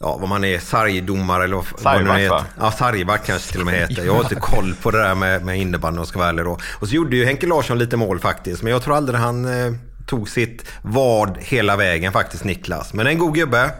[0.00, 2.30] ja vad man är, sargdomare eller vad Sargvakt, heter.
[2.34, 2.44] va?
[2.60, 4.04] Ja, sargvakt kanske till och med heter.
[4.04, 6.44] Jag har inte koll på det där med, med innebandy om jag ska vara ärlig
[6.44, 6.58] då.
[6.80, 8.62] Och så gjorde ju Henke Larsson lite mål faktiskt.
[8.62, 9.72] Men jag tror aldrig han eh,
[10.06, 12.92] tog sitt vad hela vägen faktiskt, Niklas.
[12.94, 13.70] Men en god gubbe.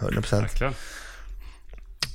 [0.00, 0.40] 100%.
[0.40, 0.74] Verkligen.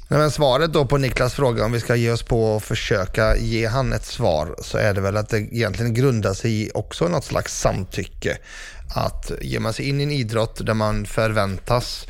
[0.07, 3.37] Nej, men svaret då på Niklas fråga om vi ska ge oss på att försöka
[3.37, 7.07] ge han ett svar så är det väl att det egentligen grundar sig i också
[7.07, 8.37] något slags samtycke.
[8.95, 12.07] Att ger man sig in i en idrott där man förväntas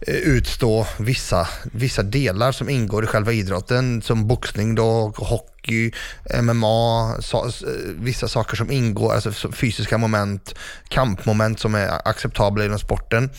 [0.00, 5.92] eh, utstå vissa, vissa delar som ingår i själva idrotten som boxning då, hockey,
[6.42, 7.52] MMA, så, eh,
[7.98, 10.54] vissa saker som ingår, alltså fysiska moment,
[10.88, 13.30] kampmoment som är acceptabla inom sporten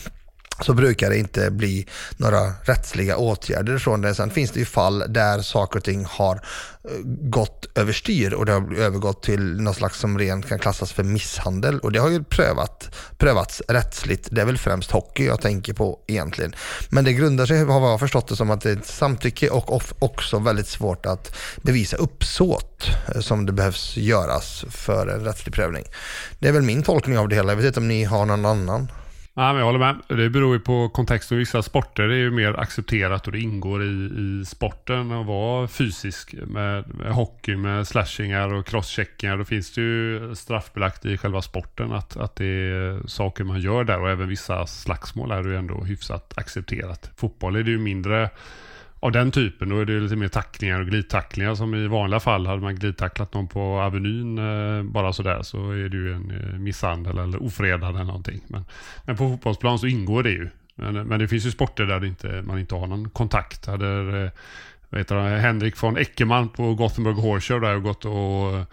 [0.60, 1.86] så brukar det inte bli
[2.16, 4.14] några rättsliga åtgärder från det.
[4.14, 6.90] Sen finns det ju fall där saker och ting har eh,
[7.30, 11.78] gått överstyr och det har övergått till något slags som rent kan klassas för misshandel
[11.78, 14.28] och det har ju prövat, prövats rättsligt.
[14.30, 16.54] Det är väl främst hockey jag tänker på egentligen.
[16.88, 20.02] Men det grundar sig, har jag förstått det som, att det är ett samtycke och
[20.02, 25.84] också väldigt svårt att bevisa uppsåt eh, som det behövs göras för en rättslig prövning.
[26.38, 27.52] Det är väl min tolkning av det hela.
[27.52, 28.88] Jag vet inte om ni har någon annan.
[29.36, 29.96] Ja, men jag håller med.
[30.08, 31.38] Det beror ju på kontexten.
[31.38, 36.34] Vissa sporter är ju mer accepterat och det ingår i, i sporten att vara fysisk.
[36.46, 39.36] Med, med hockey, med slashingar och crosscheckingar.
[39.36, 43.84] Då finns det ju straffbelagt i själva sporten att, att det är saker man gör
[43.84, 44.00] där.
[44.00, 47.10] Och även vissa slagsmål är det ju ändå hyfsat accepterat.
[47.16, 48.30] Fotboll är det ju mindre
[49.04, 49.68] av den typen.
[49.68, 52.46] Då är det lite mer tacklingar och glidtacklingar som i vanliga fall.
[52.46, 56.58] Hade man glidtacklat någon på Avenyn eh, bara sådär så är det ju en eh,
[56.58, 58.40] misshandel eller ofredande eller någonting.
[58.46, 58.64] Men,
[59.04, 60.48] men på fotbollsplan så ingår det ju.
[60.74, 63.66] Men, men det finns ju sporter där inte, man inte har någon kontakt.
[63.66, 64.30] Hade eh,
[64.88, 68.72] vet du, Henrik von Eckermann på Gothenburg Horse Show där och gått och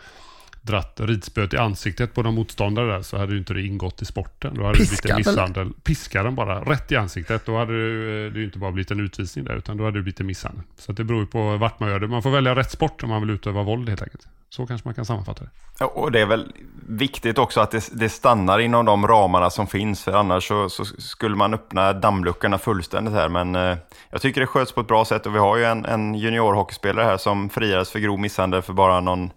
[0.61, 4.05] dratt ridspöet i ansiktet på någon motståndare där så hade ju inte det ingått i
[4.05, 4.53] sporten.
[4.55, 5.17] Då hade det blivit en eller?
[5.17, 5.73] misshandel.
[5.83, 7.45] Piskar den bara rätt i ansiktet.
[7.45, 10.03] Då hade det det ju inte bara blivit en utvisning där utan då hade det
[10.03, 10.63] blivit en misshandel.
[10.77, 12.07] Så att det beror ju på vart man gör det.
[12.07, 14.27] Man får välja rätt sport om man vill utöva våld helt enkelt.
[14.49, 15.49] Så kanske man kan sammanfatta det.
[15.85, 16.53] Och det är väl
[16.87, 20.85] viktigt också att det, det stannar inom de ramarna som finns, för annars så, så
[20.85, 23.29] skulle man öppna dammluckorna fullständigt här.
[23.29, 23.77] Men eh,
[24.09, 27.05] jag tycker det sköts på ett bra sätt och vi har ju en, en juniorhockeyspelare
[27.05, 29.31] här som friades för grov misshandel för bara någon,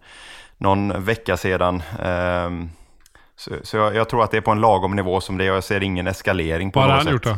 [0.64, 1.82] någon vecka sedan.
[2.02, 2.70] Ehm,
[3.36, 5.50] så så jag, jag tror att det är på en lagom nivå som det är
[5.50, 7.12] och jag ser ingen eskalering på Vad något han sätt.
[7.12, 7.36] gjort då?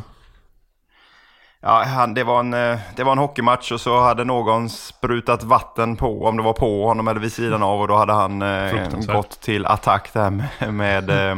[1.61, 5.43] Ja, han, det, var en, eh, det var en hockeymatch och så hade någon sprutat
[5.43, 8.43] vatten på, om det var på honom eller vid sidan av och då hade han
[8.43, 11.37] eh, gått till attack där med, med, eh,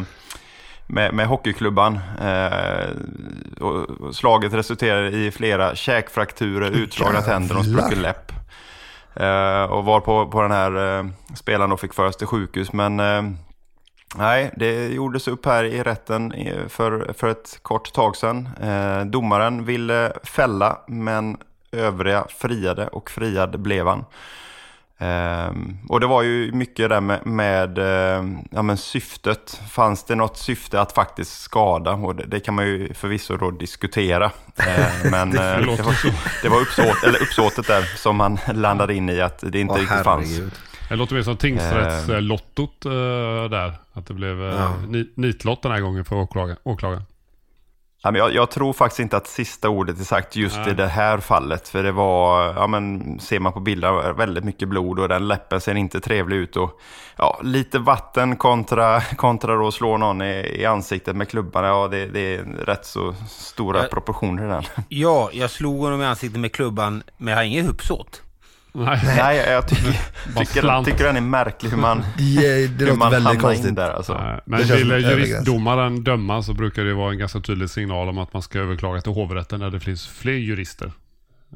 [0.87, 2.01] med, med hockeyklubban.
[2.21, 2.89] Eh,
[3.61, 8.33] och slaget resulterade i flera käkfrakturer, utslagna tänder och sprucken läpp.
[9.15, 12.73] Eh, och var på, på den här eh, spelaren och fick föras till sjukhus.
[12.73, 13.23] Men eh,
[14.17, 16.33] nej, det gjordes upp här i rätten
[16.69, 18.49] för, för ett kort tag sedan.
[18.63, 21.37] Eh, domaren ville fälla, men
[21.73, 24.05] övriga friade och friad blev han.
[25.01, 29.61] Ehm, och det var ju mycket där med, med eh, ja, men syftet.
[29.71, 31.93] Fanns det något syfte att faktiskt skada?
[31.93, 34.31] Och det, det kan man ju förvisso då diskutera.
[34.67, 36.09] Eh, men Det eh, det, var, så.
[36.43, 39.81] det var uppsåt, eller uppsåtet där som man landade in i att det inte Åh,
[39.81, 40.31] riktigt fanns.
[40.31, 40.53] herregud.
[40.89, 42.93] Det låter mer som tingsrättslottot uh,
[43.51, 43.75] där.
[43.93, 44.73] Att det blev uh, Ja.
[44.89, 46.57] ni, nitlott den här gången för åklagaren.
[46.63, 47.03] åklagaren.
[48.03, 50.71] Ja, men jag, jag tror faktiskt inte att sista ordet är sagt just Nej.
[50.71, 51.69] i det här fallet.
[51.69, 55.61] För det var, ja men ser man på bilder, väldigt mycket blod och den läppen
[55.61, 56.57] ser inte trevlig ut.
[56.57, 56.81] Och,
[57.17, 61.65] ja, lite vatten kontra, kontra då slå någon i, i ansiktet med klubban.
[61.65, 63.89] Ja, det, det är rätt så stora Ja.
[63.91, 64.63] proportioner i den.
[64.89, 68.23] Ja, jag slog honom i ansiktet med klubban, men jag har inget uppsåt.
[68.73, 69.01] Nej.
[69.05, 69.93] Nej, jag tycker,
[70.37, 73.57] tycker, tycker den är märklig hur man, Ja, det hur låter man väldigt hamnar in
[73.57, 73.77] konstigt.
[73.77, 73.91] där.
[73.91, 74.15] Alltså.
[74.15, 78.33] Nej, Men vill juristdomaren döma så brukar det vara en ganska tydlig signal om att
[78.33, 80.93] man ska överklaga till hovrätten när det finns fler jurister.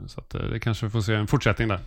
[0.07, 1.81] Så att, eh, det kanske får se en fortsättning där.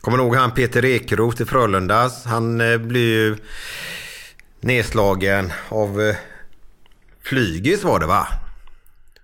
[0.00, 2.24] Kommer du ihåg han Peter Ekeroth i Frölundas?
[2.24, 3.36] Han eh, blir ju
[4.60, 6.16] nedslagen av eh,
[7.22, 8.26] Flygis var det va?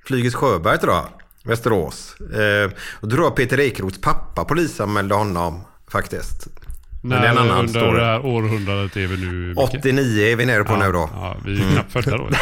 [0.05, 1.09] Flygis Sjöberg tror jag.
[1.45, 2.17] Västerås.
[2.21, 2.71] Eh,
[3.01, 6.47] och då tror jag Peter Ekeroths pappa polisanmälde honom faktiskt.
[7.03, 7.99] Men När det är en annan under story.
[8.01, 9.49] det här århundradet är vi nu...
[9.49, 9.59] Micke?
[9.59, 11.03] 89 är vi nere på ja, nu då.
[11.03, 11.15] Mm.
[11.15, 12.29] Ja, vi är ju knappt födda då.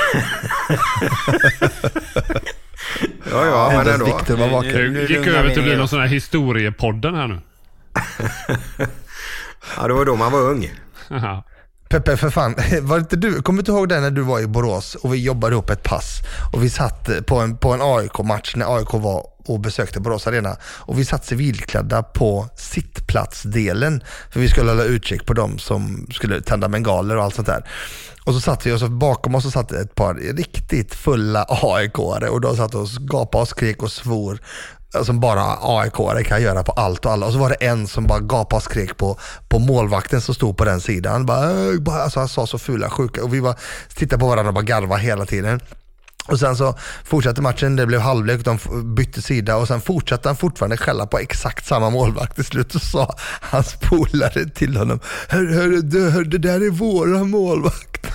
[3.30, 4.04] Ja, ja, men ändå.
[4.04, 4.94] Viktor var vaken.
[4.94, 7.38] Det gick över till att bli någon sån här historiepodden här nu.
[9.76, 10.70] Ja, det var då man var ung.
[11.88, 14.46] Peppe, för fan, var inte du, kommer du inte ihåg det när du var i
[14.46, 16.20] Borås och vi jobbade ihop ett pass?
[16.52, 20.56] Och vi satt på en, på en AIK-match när AIK var och besökte Borås Arena.
[20.62, 26.40] Och vi satt civilklädda på sittplatsdelen för vi skulle hålla utkik på dem som skulle
[26.40, 27.64] tända bengaler och allt sånt där.
[28.24, 32.26] Och så satt vi och så bakom oss så satt ett par riktigt fulla AIK-are
[32.26, 34.38] och de satt och gapade och skrek och svor
[35.04, 37.26] som bara AIK-are kan göra på allt och alla.
[37.26, 39.18] Och så var det en som bara gapade och skrek på,
[39.48, 41.20] på målvakten som stod på den sidan.
[41.20, 43.56] "Äh", bara, alltså han sa så fula sjuka och vi bara
[43.94, 45.60] tittade på varandra och bara garvade hela tiden.
[46.28, 46.74] Och sen så
[47.04, 48.58] fortsatte matchen, det blev halvlek, de
[48.94, 52.34] bytte sida och sen fortsatte han fortfarande skälla på exakt samma målvakt.
[52.34, 56.70] Till slut så sa hans polare till honom, hör, hör, du, hör, det där är
[56.70, 58.06] våra målvakt.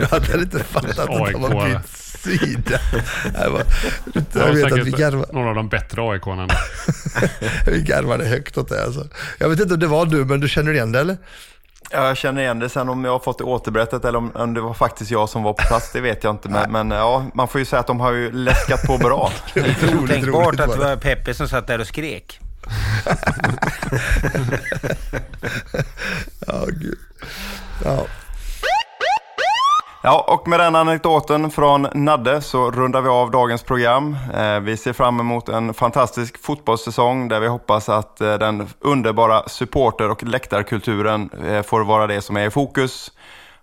[0.00, 2.80] Då hade han inte fattat att de har bytt sida.
[3.42, 3.62] Jag, bara,
[4.04, 5.32] Det jag var vet att vi säkert garvade.
[5.32, 6.48] några av de bättre AIK-arna.
[7.66, 9.06] Vi garvade högt åt det alltså.
[9.38, 11.16] Jag vet inte om det var du, men du känner igen det eller?
[11.92, 12.68] Ja, jag känner igen det.
[12.68, 15.42] Sen om jag har fått det återberättat eller om, om det var faktiskt jag som
[15.42, 16.48] var på plats, det vet jag inte.
[16.48, 19.32] Men, men ja, man får ju säga att de har ju läskat på bra.
[19.56, 20.84] Otroligt Tänkbart roligt att det det.
[20.84, 22.40] var Peppe som satt där och skrek.
[26.46, 26.98] Ja, gud.
[27.84, 28.06] Ja.
[30.02, 34.16] Ja, och med den anekdoten från Nadde så rundar vi av dagens program.
[34.34, 39.48] Eh, vi ser fram emot en fantastisk fotbollssäsong där vi hoppas att eh, den underbara
[39.48, 43.12] supporter och läktarkulturen eh, får vara det som är i fokus.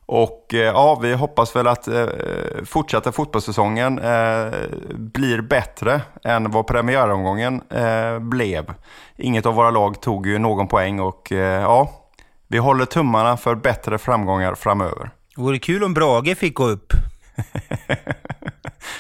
[0.06, 2.06] Och ja, vi hoppas väl att eh,
[2.66, 4.52] fortsatta fotbollssäsongen eh,
[4.94, 8.74] blir bättre än vad premiäromgången eh, blev.
[9.16, 11.32] Inget av våra lag tog ju någon poäng och
[11.62, 11.90] ja,
[12.48, 15.12] vi håller tummarna för bättre framgångar framöver.
[15.38, 16.94] Det vore kul om Brage fick gå upp.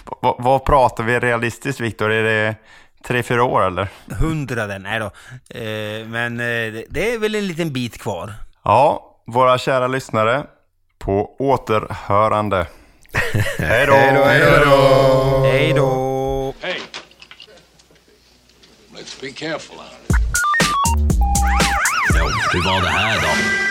[0.21, 2.11] vad, vad pratar vi realistiskt Viktor?
[2.11, 2.55] Är det
[3.03, 3.87] tre, fyra år eller?
[4.19, 5.05] Hundraden, nej då.
[5.59, 8.33] Eh, men eh, det- är väl en liten bit kvar.
[8.63, 10.43] Ja, våra kära lyssnare,
[10.99, 12.67] på återhörande.
[13.57, 13.93] hej då!
[13.93, 14.15] Hej
[14.65, 16.53] då, hej då!
[16.61, 16.79] Hey.
[18.95, 20.19] Let's be careful out
[22.17, 23.66] Ja, hur var det här då?